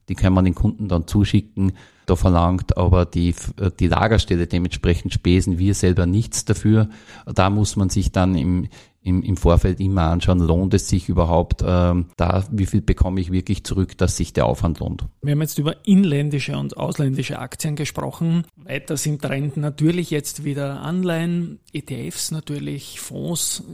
Die 0.08 0.14
kann 0.14 0.32
man 0.32 0.44
den 0.44 0.54
Kunden 0.54 0.88
dann 0.88 1.06
zuschicken. 1.06 1.72
Da 2.06 2.16
verlangt 2.16 2.76
aber 2.76 3.04
die, 3.04 3.34
die 3.78 3.86
Lagerstelle 3.86 4.48
dementsprechend 4.48 5.12
Spesen, 5.12 5.58
wir 5.58 5.74
selber 5.74 6.06
nichts 6.06 6.44
dafür. 6.44 6.88
Da 7.26 7.50
muss 7.50 7.76
man 7.76 7.88
sich 7.88 8.10
dann 8.10 8.34
im, 8.34 8.68
im, 9.02 9.22
im 9.22 9.36
Vorfeld 9.36 9.80
immer 9.80 10.02
anschauen, 10.02 10.40
lohnt 10.40 10.74
es 10.74 10.88
sich 10.88 11.08
überhaupt 11.08 11.62
ähm, 11.66 12.06
da, 12.16 12.44
wie 12.50 12.66
viel 12.66 12.82
bekomme 12.82 13.20
ich 13.20 13.32
wirklich 13.32 13.64
zurück, 13.64 13.96
dass 13.96 14.16
sich 14.16 14.32
der 14.32 14.46
Aufwand 14.46 14.80
lohnt. 14.80 15.06
Wir 15.22 15.32
haben 15.32 15.40
jetzt 15.40 15.58
über 15.58 15.76
inländische 15.86 16.58
und 16.58 16.76
ausländische 16.76 17.38
Aktien 17.38 17.76
gesprochen. 17.76 18.44
Weiter 18.56 18.96
sind 18.96 19.22
Trend 19.22 19.56
natürlich 19.56 20.10
jetzt 20.10 20.44
wieder 20.44 20.82
Anleihen, 20.82 21.60
ETFs 21.72 22.30
natürlich, 22.30 23.00
Fonds, 23.00 23.64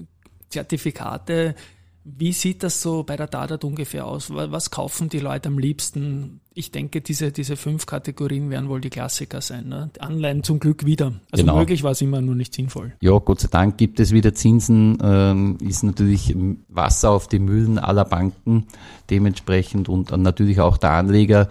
Zertifikate. 0.48 1.54
Wie 2.08 2.32
sieht 2.32 2.62
das 2.62 2.82
so 2.82 3.02
bei 3.02 3.16
der 3.16 3.26
Dadat 3.26 3.64
ungefähr 3.64 4.06
aus? 4.06 4.30
Was 4.30 4.70
kaufen 4.70 5.08
die 5.08 5.18
Leute 5.18 5.48
am 5.48 5.58
liebsten? 5.58 6.40
Ich 6.54 6.70
denke, 6.70 7.00
diese, 7.00 7.32
diese 7.32 7.56
fünf 7.56 7.84
Kategorien 7.84 8.48
werden 8.48 8.68
wohl 8.68 8.80
die 8.80 8.90
Klassiker 8.90 9.40
sein. 9.40 9.68
Ne? 9.68 9.90
Anleihen 9.98 10.44
zum 10.44 10.60
Glück 10.60 10.86
wieder. 10.86 11.14
Also 11.32 11.42
genau. 11.44 11.58
möglich 11.58 11.82
war 11.82 11.90
es 11.90 12.00
immer 12.00 12.20
nur 12.20 12.36
nicht 12.36 12.54
sinnvoll. 12.54 12.92
Ja, 13.00 13.18
Gott 13.18 13.40
sei 13.40 13.48
Dank 13.48 13.76
gibt 13.76 13.98
es 13.98 14.12
wieder 14.12 14.34
Zinsen. 14.34 14.98
Ähm, 15.02 15.58
ist 15.60 15.82
natürlich 15.82 16.36
Wasser 16.68 17.10
auf 17.10 17.26
die 17.26 17.40
Mühlen 17.40 17.76
aller 17.76 18.04
Banken 18.04 18.66
dementsprechend 19.10 19.88
und 19.88 20.16
natürlich 20.16 20.60
auch 20.60 20.76
der 20.76 20.92
Anleger. 20.92 21.48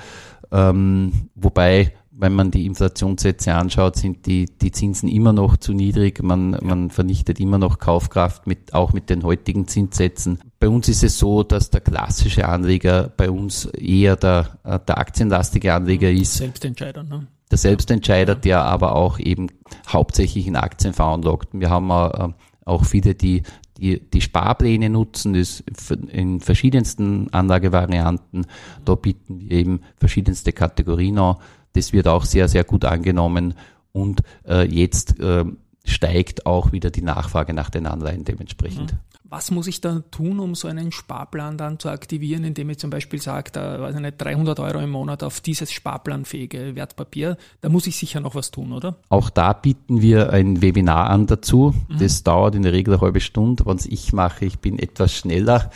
Ähm, 0.53 1.27
wobei 1.35 1.91
wenn 2.17 2.33
man 2.33 2.51
die 2.51 2.65
Inflationssätze 2.65 3.53
anschaut, 3.53 3.97
sind 3.97 4.25
die, 4.25 4.45
die 4.45 4.71
Zinsen 4.71 5.09
immer 5.09 5.33
noch 5.33 5.57
zu 5.57 5.73
niedrig. 5.73 6.23
Man, 6.23 6.53
ja. 6.53 6.59
man 6.61 6.89
vernichtet 6.89 7.39
immer 7.39 7.57
noch 7.57 7.79
Kaufkraft 7.79 8.47
mit, 8.47 8.73
auch 8.73 8.93
mit 8.93 9.09
den 9.09 9.23
heutigen 9.23 9.67
Zinssätzen. 9.67 10.39
Bei 10.59 10.69
uns 10.69 10.87
ist 10.87 11.03
es 11.03 11.19
so, 11.19 11.43
dass 11.43 11.69
der 11.69 11.81
klassische 11.81 12.47
Anleger 12.47 13.11
bei 13.15 13.29
uns 13.29 13.65
eher 13.65 14.15
der, 14.15 14.57
der 14.63 14.97
aktienlastige 14.97 15.73
Anleger 15.73 16.09
ist. 16.09 16.35
Selbstentscheider, 16.35 17.03
ne? 17.03 17.27
Der 17.51 17.57
Selbstentscheider, 17.57 18.33
ja. 18.33 18.39
der 18.39 18.61
aber 18.63 18.95
auch 18.95 19.19
eben 19.19 19.47
hauptsächlich 19.87 20.47
in 20.47 20.55
Aktien 20.55 20.93
veranlagt. 20.93 21.49
Wir 21.51 21.69
haben 21.69 21.89
äh, 21.91 22.33
auch 22.63 22.85
viele, 22.85 23.13
die, 23.13 23.43
die, 23.77 23.99
die 23.99 24.21
Sparpläne 24.21 24.89
nutzen, 24.89 25.33
das 25.33 25.63
in 26.11 26.39
verschiedensten 26.39 27.31
Anlagevarianten. 27.33 28.47
Da 28.85 28.95
bieten 28.95 29.41
wir 29.41 29.51
eben 29.51 29.81
verschiedenste 29.97 30.53
Kategorien 30.53 31.19
an 31.19 31.35
das 31.75 31.93
wird 31.93 32.07
auch 32.07 32.25
sehr, 32.25 32.47
sehr 32.47 32.63
gut 32.63 32.85
angenommen 32.85 33.53
und 33.91 34.21
äh, 34.47 34.67
jetzt 34.67 35.19
äh, 35.19 35.45
steigt 35.85 36.45
auch 36.45 36.71
wieder 36.71 36.89
die 36.89 37.01
Nachfrage 37.01 37.53
nach 37.53 37.69
den 37.69 37.85
Anleihen 37.85 38.25
dementsprechend. 38.25 38.93
Mhm. 38.93 38.97
Was 39.27 39.49
muss 39.49 39.65
ich 39.65 39.81
da 39.81 40.03
tun, 40.11 40.39
um 40.39 40.53
so 40.53 40.67
einen 40.67 40.91
Sparplan 40.91 41.57
dann 41.57 41.79
zu 41.79 41.89
aktivieren, 41.89 42.43
indem 42.43 42.69
ich 42.69 42.77
zum 42.77 42.91
Beispiel 42.91 43.19
sage, 43.19 43.49
da 43.51 43.81
weiß 43.81 43.95
ich 43.95 44.01
nicht, 44.01 44.21
300 44.21 44.59
Euro 44.59 44.79
im 44.79 44.91
Monat 44.91 45.23
auf 45.23 45.41
dieses 45.41 45.71
sparplanfähige 45.71 46.75
Wertpapier? 46.75 47.35
Da 47.61 47.69
muss 47.69 47.87
ich 47.87 47.97
sicher 47.97 48.19
noch 48.19 48.35
was 48.35 48.51
tun, 48.51 48.71
oder? 48.71 48.97
Auch 49.09 49.31
da 49.31 49.53
bieten 49.53 50.01
wir 50.01 50.31
ein 50.31 50.61
Webinar 50.61 51.09
an 51.09 51.25
dazu. 51.25 51.73
Mhm. 51.89 51.97
Das 51.97 52.23
dauert 52.23 52.53
in 52.53 52.61
der 52.61 52.71
Regel 52.71 52.93
eine 52.93 53.01
halbe 53.01 53.19
Stunde. 53.19 53.65
Was 53.65 53.87
ich 53.87 54.13
mache, 54.13 54.45
ich 54.45 54.59
bin 54.59 54.77
etwas 54.77 55.11
schneller. 55.11 55.71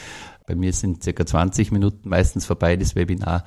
Bei 0.50 0.56
mir 0.56 0.74
sind 0.74 1.04
circa 1.04 1.28
20 1.28 1.72
Minuten 1.72 2.10
meistens 2.10 2.48
vorbei, 2.48 2.76
das 2.76 2.96
Webinar. 2.96 3.44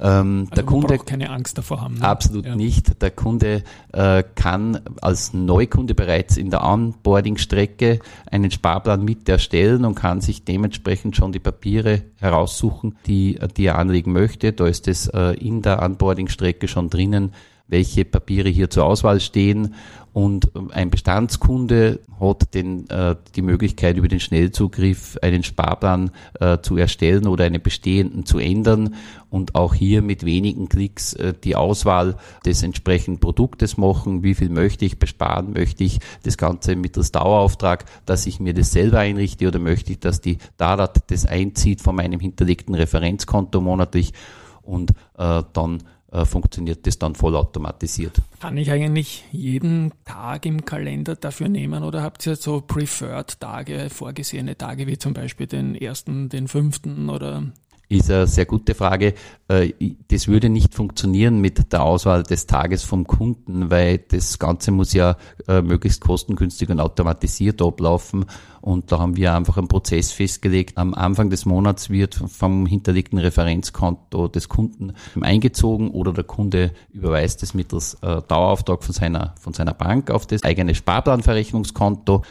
Ähm, 0.00 0.46
also 0.48 0.54
der 0.54 0.64
Kunde 0.64 0.98
keine 0.98 1.28
Angst 1.28 1.58
davor 1.58 1.82
haben. 1.82 1.96
Ne? 1.96 2.00
Absolut 2.00 2.46
ja. 2.46 2.56
nicht. 2.56 3.02
Der 3.02 3.10
Kunde 3.10 3.62
äh, 3.92 4.24
kann 4.36 4.80
als 5.02 5.34
Neukunde 5.34 5.94
bereits 5.94 6.38
in 6.38 6.48
der 6.48 6.64
Onboarding-Strecke 6.64 7.98
einen 8.30 8.50
Sparplan 8.50 9.04
mit 9.04 9.28
erstellen 9.28 9.84
und 9.84 9.96
kann 9.96 10.22
sich 10.22 10.46
dementsprechend 10.46 11.14
schon 11.14 11.30
die 11.30 11.40
Papiere 11.40 12.04
heraussuchen, 12.20 12.96
die, 13.06 13.38
die 13.58 13.66
er 13.66 13.76
anlegen 13.76 14.12
möchte. 14.12 14.54
Da 14.54 14.66
ist 14.66 14.88
es 14.88 15.08
äh, 15.08 15.32
in 15.32 15.60
der 15.60 15.82
Onboarding-Strecke 15.82 16.68
schon 16.68 16.88
drinnen 16.88 17.34
welche 17.68 18.04
Papiere 18.04 18.48
hier 18.48 18.70
zur 18.70 18.84
Auswahl 18.84 19.20
stehen. 19.20 19.74
Und 20.12 20.50
ein 20.72 20.88
Bestandskunde 20.88 22.00
hat 22.18 22.54
den, 22.54 22.88
äh, 22.88 23.16
die 23.34 23.42
Möglichkeit, 23.42 23.98
über 23.98 24.08
den 24.08 24.18
Schnellzugriff 24.20 25.18
einen 25.20 25.42
Sparplan 25.42 26.10
äh, 26.40 26.58
zu 26.62 26.78
erstellen 26.78 27.26
oder 27.26 27.44
einen 27.44 27.60
bestehenden 27.60 28.24
zu 28.24 28.38
ändern 28.38 28.94
und 29.28 29.54
auch 29.54 29.74
hier 29.74 30.00
mit 30.00 30.24
wenigen 30.24 30.70
Klicks 30.70 31.12
äh, 31.12 31.34
die 31.44 31.54
Auswahl 31.54 32.16
des 32.46 32.62
entsprechenden 32.62 33.20
Produktes 33.20 33.76
machen. 33.76 34.22
Wie 34.22 34.34
viel 34.34 34.48
möchte 34.48 34.86
ich 34.86 34.98
besparen? 34.98 35.52
Möchte 35.52 35.84
ich 35.84 35.98
das 36.22 36.38
Ganze 36.38 36.76
mittels 36.76 37.12
Dauerauftrag, 37.12 37.84
dass 38.06 38.26
ich 38.26 38.40
mir 38.40 38.54
das 38.54 38.72
selber 38.72 39.00
einrichte 39.00 39.46
oder 39.46 39.58
möchte 39.58 39.92
ich, 39.92 40.00
dass 40.00 40.22
die 40.22 40.38
Dadat 40.56 41.10
das 41.10 41.26
einzieht 41.26 41.82
von 41.82 41.94
meinem 41.94 42.20
hinterlegten 42.20 42.74
Referenzkonto 42.74 43.60
monatlich 43.60 44.14
und 44.62 44.92
äh, 45.18 45.42
dann 45.52 45.82
funktioniert 46.24 46.86
das 46.86 46.98
dann 46.98 47.14
vollautomatisiert. 47.14 48.22
Kann 48.40 48.56
ich 48.56 48.70
eigentlich 48.70 49.24
jeden 49.32 49.92
Tag 50.04 50.46
im 50.46 50.64
Kalender 50.64 51.16
dafür 51.16 51.48
nehmen 51.48 51.82
oder 51.82 52.02
habt 52.02 52.26
ihr 52.26 52.36
so 52.36 52.60
preferred 52.60 53.40
Tage, 53.40 53.88
vorgesehene 53.90 54.56
Tage 54.56 54.86
wie 54.86 54.98
zum 54.98 55.12
Beispiel 55.12 55.46
den 55.46 55.74
ersten, 55.74 56.28
den 56.28 56.48
fünften 56.48 57.10
oder 57.10 57.44
ist 57.88 58.10
eine 58.10 58.26
sehr 58.26 58.46
gute 58.46 58.74
Frage. 58.74 59.14
Äh, 59.48 59.72
das 60.08 60.28
würde 60.28 60.48
nicht 60.48 60.74
funktionieren 60.74 61.40
mit 61.40 61.72
der 61.72 61.82
Auswahl 61.82 62.22
des 62.22 62.46
Tages 62.46 62.82
vom 62.82 63.06
Kunden, 63.06 63.70
weil 63.70 63.98
das 63.98 64.38
Ganze 64.38 64.72
muss 64.72 64.92
ja 64.92 65.16
äh, 65.46 65.62
möglichst 65.62 66.00
kostengünstig 66.00 66.68
und 66.70 66.80
automatisiert 66.80 67.62
ablaufen. 67.62 68.24
Und 68.60 68.90
da 68.90 68.98
haben 68.98 69.16
wir 69.16 69.34
einfach 69.34 69.58
einen 69.58 69.68
Prozess 69.68 70.10
festgelegt. 70.10 70.76
Am 70.76 70.92
Anfang 70.94 71.30
des 71.30 71.46
Monats 71.46 71.88
wird 71.88 72.16
vom 72.16 72.66
hinterlegten 72.66 73.20
Referenzkonto 73.20 74.26
des 74.26 74.48
Kunden 74.48 74.94
eingezogen 75.20 75.90
oder 75.90 76.12
der 76.12 76.24
Kunde 76.24 76.72
überweist 76.92 77.44
es 77.44 77.54
mittels 77.54 77.94
äh, 78.02 78.22
Dauerauftrag 78.26 78.82
von 78.82 78.92
seiner, 78.92 79.34
von 79.38 79.52
seiner 79.52 79.74
Bank 79.74 80.10
auf 80.10 80.26
das 80.26 80.42
eigene 80.42 80.74
Sparplanverrechnungskonto. 80.74 82.22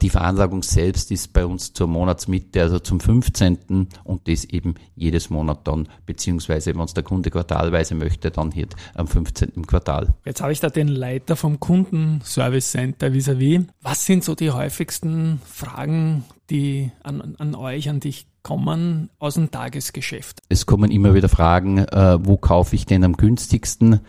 Die 0.00 0.10
Veranlagung 0.10 0.62
selbst 0.62 1.10
ist 1.10 1.32
bei 1.32 1.44
uns 1.44 1.72
zur 1.72 1.88
Monatsmitte, 1.88 2.62
also 2.62 2.78
zum 2.78 3.00
15. 3.00 3.88
und 4.04 4.28
das 4.28 4.44
eben 4.44 4.74
jedes 5.02 5.30
Monat 5.30 5.66
dann, 5.68 5.88
beziehungsweise 6.06 6.74
wenn 6.74 6.80
es 6.82 6.94
der 6.94 7.02
Kunde 7.02 7.30
quartalweise 7.30 7.94
möchte, 7.94 8.30
dann 8.30 8.50
hier 8.50 8.68
am 8.94 9.06
15. 9.06 9.66
Quartal. 9.66 10.14
Jetzt 10.24 10.40
habe 10.40 10.52
ich 10.52 10.60
da 10.60 10.70
den 10.70 10.88
Leiter 10.88 11.36
vom 11.36 11.60
Kundenservice 11.60 12.70
Center 12.70 13.12
vis-à-vis. 13.12 13.60
-vis. 13.60 13.66
Was 13.82 14.06
sind 14.06 14.24
so 14.24 14.34
die 14.34 14.50
häufigsten 14.50 15.40
Fragen? 15.44 15.82
Fragen, 15.82 16.24
die 16.50 16.90
an, 17.02 17.34
an 17.38 17.54
euch, 17.54 17.88
an 17.88 18.00
dich 18.00 18.26
kommen 18.42 19.10
aus 19.18 19.34
dem 19.34 19.50
Tagesgeschäft? 19.50 20.40
Es 20.48 20.66
kommen 20.66 20.90
immer 20.90 21.14
wieder 21.14 21.28
Fragen, 21.28 21.78
äh, 21.78 22.18
wo 22.20 22.36
kaufe 22.36 22.76
ich 22.76 22.86
denn 22.86 23.04
am 23.04 23.16
günstigsten? 23.16 24.00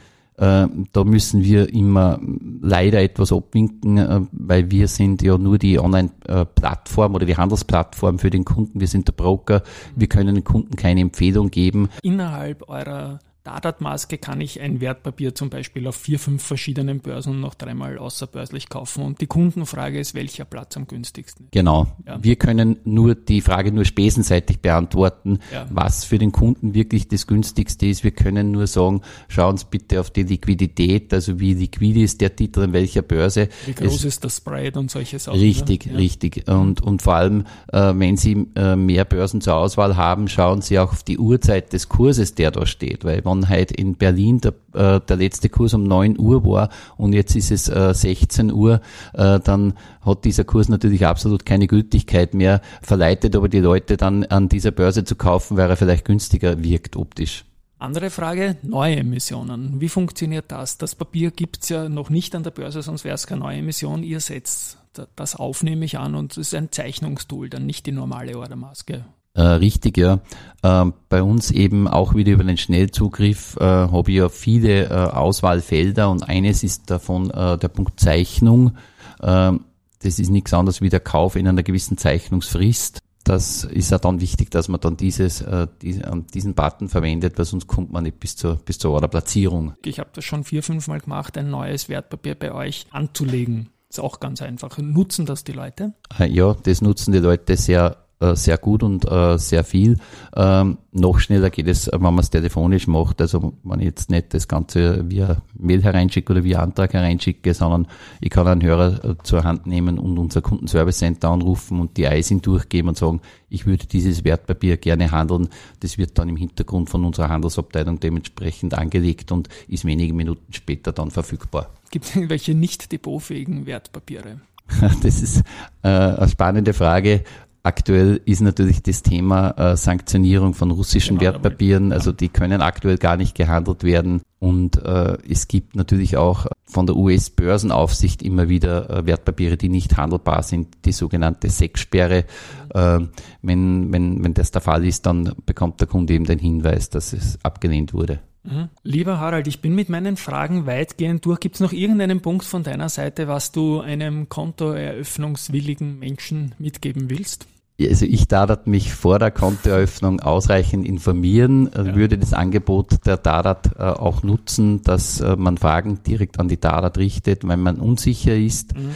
Äh, 0.44 0.68
da 0.92 1.04
müssen 1.06 1.44
wir 1.44 1.74
immer 1.74 2.20
leider 2.62 3.02
etwas 3.02 3.32
abwinken, 3.32 3.98
äh, 3.98 4.22
weil 4.34 4.72
wir 4.72 4.90
sind 4.90 5.22
ja 5.22 5.38
nur 5.38 5.58
die 5.58 5.80
Online-Plattform 5.80 7.16
oder 7.16 7.26
die 7.26 7.38
Handelsplattform 7.38 8.20
für 8.20 8.30
den 8.30 8.44
Kunden. 8.44 8.82
Wir 8.82 8.88
sind 8.88 9.08
der 9.08 9.14
Broker. 9.14 9.64
Wir 9.96 10.08
können 10.08 10.36
den 10.36 10.44
Kunden 10.44 10.76
keine 10.76 11.00
Empfehlung 11.00 11.50
geben. 11.50 11.88
Innerhalb 12.02 12.68
eurer 12.68 13.20
Dadat-Maske 13.44 14.18
kann 14.18 14.40
ich 14.40 14.62
ein 14.62 14.80
Wertpapier 14.80 15.36
zum 15.36 15.50
Beispiel 15.50 15.86
auf 15.88 15.98
vier, 15.98 16.18
fünf 16.18 16.42
verschiedenen 16.44 17.00
Börsen 17.00 17.42
noch 17.42 17.56
dreimal 17.56 17.98
außerbörslich 17.98 18.70
kaufen. 18.70 19.04
Und 19.04 19.20
die 19.20 19.28
Kundenfrage 19.28 20.00
ist, 20.00 20.14
welcher 20.14 20.46
Platz 20.46 20.78
am 20.78 20.88
günstigsten? 20.88 21.50
Genau. 21.52 21.88
Ja. 22.08 22.24
Wir 22.24 22.38
können 22.38 22.78
nur 22.86 23.16
die 23.16 23.42
Frage 23.42 23.74
nur 23.74 23.84
spesenseitig 23.84 24.62
beantworten, 24.62 25.40
ja. 25.52 25.66
was 25.70 26.06
für 26.06 26.20
den 26.20 26.32
Kunden 26.32 26.74
wirklich 26.74 27.10
das 27.10 27.28
günstigste 27.28 27.88
ist. 27.88 28.06
Wir 28.06 28.12
können 28.12 28.52
nur 28.52 28.66
sagen, 28.66 29.02
schauen 29.28 29.58
Sie 29.58 29.66
bitte 29.70 30.00
auf 30.00 30.10
die 30.10 30.24
Liquidität, 30.24 31.14
also 31.14 31.38
wie 31.42 31.54
liquid 31.54 32.02
ist 32.02 32.22
der 32.22 32.34
Titel 32.38 32.62
in 32.62 32.72
welcher 32.72 33.02
Börse. 33.02 33.50
Wie 33.66 33.74
groß 33.74 33.96
es, 33.96 34.06
ist 34.06 34.24
das 34.24 34.38
Spread 34.38 34.78
und 34.78 34.90
solche 34.90 35.20
Sachen. 35.20 35.38
Richtig, 35.38 35.88
ja. 35.88 35.96
richtig. 35.96 36.48
Und, 36.48 36.80
und 36.82 37.02
vor 37.02 37.16
allem, 37.16 37.46
äh, 37.74 37.94
wenn 37.94 38.16
Sie 38.16 38.48
äh, 38.56 38.78
mehr 38.78 39.04
Börsen 39.04 39.42
zur 39.42 39.56
Auswahl 39.56 39.98
haben, 39.98 40.30
schauen 40.30 40.62
Sie 40.62 40.80
auch 40.80 40.94
auf 40.94 41.04
die 41.04 41.18
Uhrzeit 41.18 41.74
des 41.74 41.90
Kurses, 41.90 42.36
der 42.36 42.52
da 42.52 42.66
steht, 42.66 43.04
weil 43.04 43.22
heute 43.50 43.74
in 43.74 43.96
Berlin 43.96 44.40
der, 44.42 44.54
äh, 44.74 45.00
der 45.02 45.18
letzte 45.18 45.50
Kurs 45.50 45.74
um 45.74 45.84
9 45.84 46.20
Uhr 46.20 46.46
war 46.46 46.70
und 46.98 47.14
jetzt 47.14 47.36
ist 47.36 47.52
es 47.52 47.70
äh, 47.70 47.94
16 47.94 48.52
Uhr, 48.52 48.82
äh, 49.14 49.40
dann 49.40 49.74
hat 50.02 50.26
dieser 50.26 50.44
Kurs 50.44 50.70
natürlich 50.70 51.06
absolut 51.06 51.46
keine 51.46 51.68
Gültigkeit 51.68 52.34
mehr, 52.34 52.62
verleitet 52.82 53.36
aber 53.36 53.50
die 53.50 53.60
Leute 53.60 53.98
dann 53.98 54.24
an 54.26 54.50
dieser 54.50 54.72
Börse 54.72 55.04
zu 55.04 55.16
kaufen, 55.16 55.58
weil 55.58 55.70
er 55.70 55.78
vielleicht 55.78 56.06
günstiger 56.06 56.64
wirkt 56.64 56.96
optisch. 56.96 57.46
Andere 57.84 58.12
Frage, 58.12 58.56
neue 58.62 58.96
Emissionen. 58.96 59.82
Wie 59.82 59.90
funktioniert 59.90 60.46
das? 60.48 60.78
Das 60.78 60.96
Papier 60.96 61.32
gibt's 61.32 61.68
ja 61.68 61.90
noch 61.90 62.10
nicht 62.10 62.34
an 62.34 62.44
der 62.44 62.52
Börse, 62.52 62.82
sonst 62.82 63.04
wäre 63.04 63.16
es 63.16 63.28
keine 63.28 63.42
neue 63.42 63.58
Emission. 63.58 64.04
Ihr 64.04 64.22
setzt 64.22 64.78
das 65.18 65.36
auf, 65.36 65.64
nehme 65.64 65.84
ich 65.84 65.98
an, 65.98 66.16
und 66.16 66.32
es 66.32 66.38
ist 66.38 66.56
ein 66.56 66.72
Zeichnungstool, 66.72 67.50
dann 67.50 67.66
nicht 67.66 67.86
die 67.86 67.92
normale 67.92 68.38
Ordermaske. 68.38 69.04
Äh, 69.36 69.42
richtig, 69.42 69.98
ja. 69.98 70.20
Äh, 70.62 70.86
bei 71.10 71.24
uns 71.24 71.50
eben 71.52 71.88
auch 71.88 72.14
wieder 72.14 72.32
über 72.32 72.44
den 72.44 72.58
Schnellzugriff 72.58 73.58
äh, 73.60 73.64
habe 73.64 74.12
ich 74.12 74.18
ja 74.18 74.30
viele 74.30 74.86
äh, 74.86 74.94
Auswahlfelder 74.94 76.10
und 76.10 76.28
eines 76.30 76.64
ist 76.64 76.90
davon 76.90 77.32
äh, 77.32 77.58
der 77.58 77.68
Punkt 77.70 78.00
Zeichnung. 78.00 78.78
Ähm, 79.22 79.66
das 80.04 80.20
ist 80.20 80.30
nichts 80.30 80.54
anderes 80.54 80.82
wie 80.82 80.90
der 80.90 81.00
Kauf 81.00 81.36
in 81.36 81.48
einer 81.48 81.64
gewissen 81.64 81.98
Zeichnungsfrist. 81.98 83.00
Das 83.24 83.64
ist 83.64 83.90
ja 83.90 83.98
dann 83.98 84.20
wichtig, 84.20 84.52
dass 84.52 84.68
man 84.68 84.82
dann 84.82 84.98
dieses, 84.98 85.42
äh, 85.42 85.68
diesen 85.82 86.54
Button 86.54 86.90
verwendet, 86.90 87.38
weil 87.38 87.46
sonst 87.46 87.68
kommt 87.68 87.92
man 87.92 88.04
nicht 88.04 88.20
bis 88.20 88.36
zur, 88.36 88.58
bis 88.58 88.78
zur 88.78 88.92
Orderplatzierung. 88.92 89.74
Ich 89.86 90.00
habe 90.00 90.10
das 90.14 90.26
schon 90.26 90.44
vier, 90.44 90.62
fünf 90.62 90.90
Mal 90.90 91.00
gemacht, 91.00 91.38
ein 91.38 91.50
neues 91.50 91.88
Wertpapier 91.88 92.36
bei 92.36 92.52
euch 92.54 92.86
anzulegen. 92.92 93.70
Ist 93.90 94.00
auch 94.00 94.20
ganz 94.20 94.42
einfach. 94.42 94.78
Nutzen 94.78 95.26
das 95.26 95.46
die 95.46 95.54
Leute? 95.54 95.94
Ja, 96.20 96.56
das 96.64 96.82
nutzen 96.82 97.14
die 97.14 97.20
Leute 97.20 97.56
sehr 97.56 98.03
äh, 98.24 98.36
sehr 98.36 98.58
gut 98.58 98.84
und 98.84 99.10
äh, 99.10 99.38
sehr 99.38 99.64
viel. 99.64 99.98
Ähm, 100.36 100.78
noch 100.92 101.20
schneller 101.20 101.50
geht 101.50 101.68
es, 101.68 101.90
wenn 101.92 102.02
man 102.02 102.20
es 102.20 102.30
telefonisch 102.30 102.88
macht. 102.88 103.20
Also 103.22 103.54
wenn 103.64 103.80
ich 103.80 103.86
jetzt 103.86 104.10
nicht 104.10 104.34
das 104.34 104.48
Ganze 104.48 105.10
via 105.10 105.42
Mail 105.54 105.84
hereinschicke 105.84 106.32
oder 106.32 106.44
via 106.44 106.60
Antrag 106.60 106.94
hereinschicke, 106.94 107.54
sondern 107.54 107.88
ich 108.22 108.30
kann 108.30 108.48
einen 108.48 108.64
Hörer 108.64 109.04
äh, 109.04 109.16
zur 109.24 109.44
Hand 109.44 109.68
nehmen 109.68 110.00
und 110.00 110.18
unser 110.18 110.42
Kundenservice 110.42 111.00
Center 111.00 111.30
anrufen 111.30 111.80
und 111.80 111.98
die 111.98 112.04
ISIN 112.04 112.42
durchgeben 112.42 112.90
und 112.90 112.98
sagen, 112.98 113.22
ich 113.50 113.66
würde 113.66 113.86
dieses 113.86 114.24
Wertpapier 114.24 114.78
gerne 114.78 115.12
handeln. 115.12 115.50
Das 115.82 115.98
wird 115.98 116.18
dann 116.18 116.30
im 116.30 116.38
Hintergrund 116.38 116.90
von 116.90 117.04
unserer 117.06 117.30
Handelsabteilung 117.30 118.00
dementsprechend 118.00 118.74
angelegt 118.74 119.32
und 119.32 119.50
ist 119.68 119.86
wenige 119.86 120.14
Minuten 120.14 120.54
später 120.54 120.92
dann 120.92 121.12
verfügbar. 121.12 121.70
Gibt 121.92 122.06
es 122.06 122.16
irgendwelche 122.16 122.56
nicht 122.56 122.92
depotfähigen 122.92 123.66
Wertpapiere? 123.66 124.40
Das 125.02 125.22
ist 125.22 125.44
äh, 125.84 125.88
eine 125.90 126.30
spannende 126.30 126.74
Frage. 126.74 127.24
Aktuell 127.66 128.20
ist 128.26 128.42
natürlich 128.42 128.84
das 128.84 129.04
Thema 129.04 129.52
äh, 129.52 129.78
Sanktionierung 129.78 130.54
von 130.54 130.70
russischen 130.70 131.18
genau, 131.18 131.32
Wertpapieren, 131.32 131.94
also 131.94 132.12
die 132.12 132.28
können 132.28 132.62
aktuell 132.62 132.98
gar 132.98 133.16
nicht 133.16 133.36
gehandelt 133.36 133.86
werden. 133.86 134.22
Und 134.40 134.84
äh, 134.84 135.18
es 135.30 135.48
gibt 135.48 135.74
natürlich 135.74 136.18
auch 136.18 136.48
von 136.66 136.88
der 136.88 136.98
US-Börsenaufsicht 136.98 138.22
immer 138.22 138.50
wieder 138.50 138.90
äh, 138.90 139.06
Wertpapiere, 139.06 139.56
die 139.56 139.70
nicht 139.70 139.96
handelbar 139.96 140.44
sind, 140.44 140.84
die 140.84 140.92
sogenannte 140.92 141.50
SEC-Sperre. 141.50 142.26
Äh, 142.74 143.00
wenn, 143.42 143.94
wenn, 143.94 144.22
wenn 144.26 144.34
das 144.34 144.52
der 144.52 144.60
Fall 144.60 144.86
ist, 144.86 145.06
dann 145.06 145.34
bekommt 145.46 145.80
der 145.80 145.88
Kunde 145.88 146.16
eben 146.16 146.26
den 146.26 146.40
Hinweis, 146.40 146.90
dass 146.90 147.14
es 147.14 147.40
abgelehnt 147.44 147.94
wurde. 147.94 148.20
Mhm. 148.44 148.68
Lieber 148.84 149.22
Harald, 149.22 149.48
ich 149.48 149.62
bin 149.62 149.74
mit 149.74 149.88
meinen 149.88 150.18
Fragen 150.18 150.66
weitgehend 150.66 151.26
durch. 151.26 151.40
Gibt 151.40 151.56
es 151.56 151.62
noch 151.62 151.72
irgendeinen 151.72 152.20
Punkt 152.20 152.44
von 152.44 152.64
deiner 152.64 152.90
Seite, 152.90 153.30
was 153.30 153.54
du 153.54 153.80
einem 153.80 154.28
kontoeröffnungswilligen 154.28 156.00
Menschen 156.00 156.54
mitgeben 156.60 157.10
willst? 157.10 157.48
Also 157.82 158.06
ich 158.06 158.28
Dadat 158.28 158.68
mich 158.68 158.94
vor 158.94 159.18
der 159.20 159.32
Kontoeröffnung 159.32 160.20
ausreichend 160.20 160.86
informieren, 160.86 161.72
äh, 161.74 161.88
ja. 161.88 161.96
würde 161.96 162.18
das 162.18 162.34
Angebot 162.34 163.06
der 163.06 163.18
Dadat 163.18 163.72
äh, 163.78 163.82
auch 163.82 164.24
nutzen, 164.24 164.84
dass 164.84 165.22
äh, 165.22 165.36
man 165.36 165.58
Fragen 165.58 166.00
direkt 166.04 166.40
an 166.40 166.48
die 166.48 166.60
Dadat 166.60 166.98
richtet, 166.98 167.48
wenn 167.48 167.62
man 167.62 167.78
unsicher 167.78 168.36
ist. 168.36 168.74
Mhm. 168.76 168.92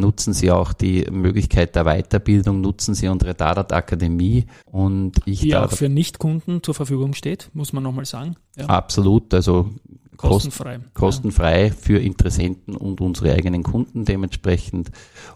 nutzen 0.00 0.32
Sie 0.32 0.50
auch 0.50 0.72
die 0.72 1.06
Möglichkeit 1.08 1.76
der 1.76 1.84
Weiterbildung, 1.84 2.60
nutzen 2.60 2.96
Sie 2.96 3.06
unsere 3.06 3.34
Dadat 3.34 3.72
Akademie 3.72 4.46
und 4.66 5.12
ich 5.24 5.38
die 5.38 5.50
Dadat, 5.50 5.72
auch 5.72 5.76
für 5.76 5.88
Nichtkunden 5.88 6.64
zur 6.64 6.74
Verfügung 6.74 7.14
steht, 7.14 7.48
muss 7.54 7.72
man 7.72 7.84
nochmal 7.84 8.04
sagen. 8.04 8.34
Ja. 8.56 8.66
Absolut, 8.66 9.32
also 9.32 9.70
Kostenfrei. 10.16 10.80
Kostenfrei 10.94 11.70
für 11.70 11.98
Interessenten 11.98 12.76
und 12.76 13.00
unsere 13.00 13.32
eigenen 13.32 13.62
Kunden 13.62 14.04
dementsprechend. 14.04 14.90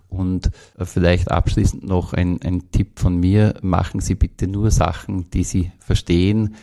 Und 0.08 0.50
äh, 0.78 0.84
vielleicht 0.84 1.30
abschließend 1.30 1.84
noch 1.84 2.12
ein, 2.12 2.40
ein 2.42 2.70
Tipp 2.70 2.98
von 2.98 3.16
mir. 3.18 3.54
Machen 3.62 4.00
Sie 4.00 4.14
bitte 4.14 4.46
nur 4.46 4.70
Sachen, 4.70 5.30
die 5.30 5.44
Sie 5.44 5.72
verstehen. 5.78 6.54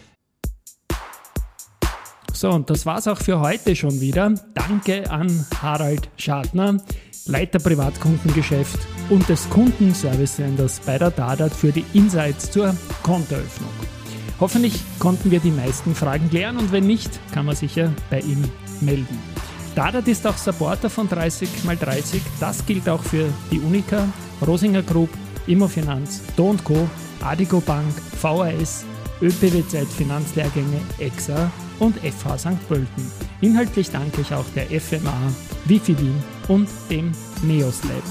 So, 2.34 2.50
und 2.50 2.70
das 2.70 2.86
war's 2.86 3.08
auch 3.08 3.20
für 3.20 3.40
heute 3.40 3.76
schon 3.76 4.02
wieder. 4.02 4.34
Danke 4.54 5.10
an 5.10 5.46
Harald 5.62 6.10
Schadner, 6.18 6.78
Leiter 7.26 7.60
Privatkundengeschäft 7.60 8.80
und 9.10 9.30
des 9.30 9.50
Kundenservice-Senders 9.50 10.82
bei 10.82 10.98
der 10.98 11.12
Dadat 11.12 11.54
für 11.54 11.72
die 11.72 11.86
Insights 11.94 12.52
zur 12.52 12.76
Kontoeröffnung. 13.04 13.70
Hoffentlich 14.40 14.82
konnten 15.00 15.32
wir 15.32 15.40
die 15.40 15.52
meisten 15.52 15.96
Fragen 15.96 16.30
klären 16.30 16.58
und 16.58 16.72
wenn 16.72 16.88
nicht, 16.88 17.20
kann 17.32 17.46
man 17.46 17.56
sich 17.56 17.76
ja 17.76 17.90
bei 18.10 18.20
ihm 18.20 18.44
melden. 18.82 19.20
Dadat 19.76 20.08
ist 20.08 20.26
auch 20.28 20.38
Supporter 20.38 20.90
von 20.90 21.10
30x30. 21.10 22.22
Das 22.40 22.66
gilt 22.66 22.88
auch 22.88 23.02
für 23.02 23.28
die 23.52 23.60
Unica, 23.60 24.08
Rosinger 24.46 24.84
Group, 24.84 25.10
Immofinanz, 25.48 26.22
Do 26.36 26.56
Co., 26.64 26.88
Adigo 27.22 27.60
Bank, 27.62 27.94
VAS, 28.22 28.86
ÖPWZ 29.22 29.88
Finanzlehrgänge, 29.98 30.82
EXA 31.00 31.52
und 31.80 31.98
FH 31.98 32.38
St. 32.38 32.68
Pölten. 32.68 33.12
Inhaltlich 33.42 33.90
danke 33.90 34.22
ich 34.22 34.34
auch 34.34 34.46
der 34.56 34.68
FMA, 34.80 35.14
Wifi 35.66 35.98
Wien 35.98 36.22
und 36.48 36.68
dem 36.90 37.12
Neos 37.42 37.84
Lab. 37.84 38.04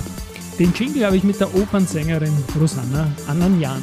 Den 0.59 0.73
Jingle 0.75 1.07
habe 1.07 1.17
ich 1.17 1.25
mit 1.25 1.41
der 1.41 1.55
Opernsängerin 1.55 2.37
Rosanna 2.59 3.11
Ananjan 3.27 3.83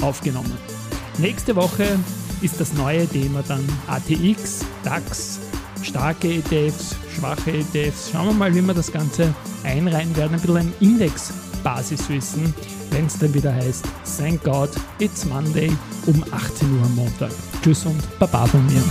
aufgenommen. 0.00 0.77
Nächste 1.18 1.56
Woche 1.56 1.98
ist 2.42 2.60
das 2.60 2.72
neue 2.74 3.06
Thema 3.08 3.42
dann 3.48 3.64
ATX, 3.88 4.60
DAX, 4.84 5.40
starke 5.82 6.28
ETFs, 6.28 6.94
schwache 7.16 7.50
ETFs. 7.50 8.10
Schauen 8.12 8.26
wir 8.28 8.34
mal, 8.34 8.54
wie 8.54 8.62
wir 8.62 8.74
das 8.74 8.92
Ganze 8.92 9.34
einreihen 9.64 10.16
werden. 10.16 10.34
Ein 10.34 10.40
bisschen 10.40 10.56
ein 10.56 10.72
Index-Basiswissen, 10.78 12.54
wenn 12.90 13.06
es 13.06 13.18
dann 13.18 13.34
wieder 13.34 13.52
heißt, 13.52 13.84
thank 14.16 14.44
God, 14.44 14.70
it's 15.00 15.24
Monday 15.24 15.72
um 16.06 16.22
18 16.30 16.78
Uhr 16.78 16.84
am 16.84 16.94
Montag. 16.94 17.32
Tschüss 17.62 17.84
und 17.84 18.00
Baba 18.20 18.46
von 18.46 18.64
mir. 18.66 18.82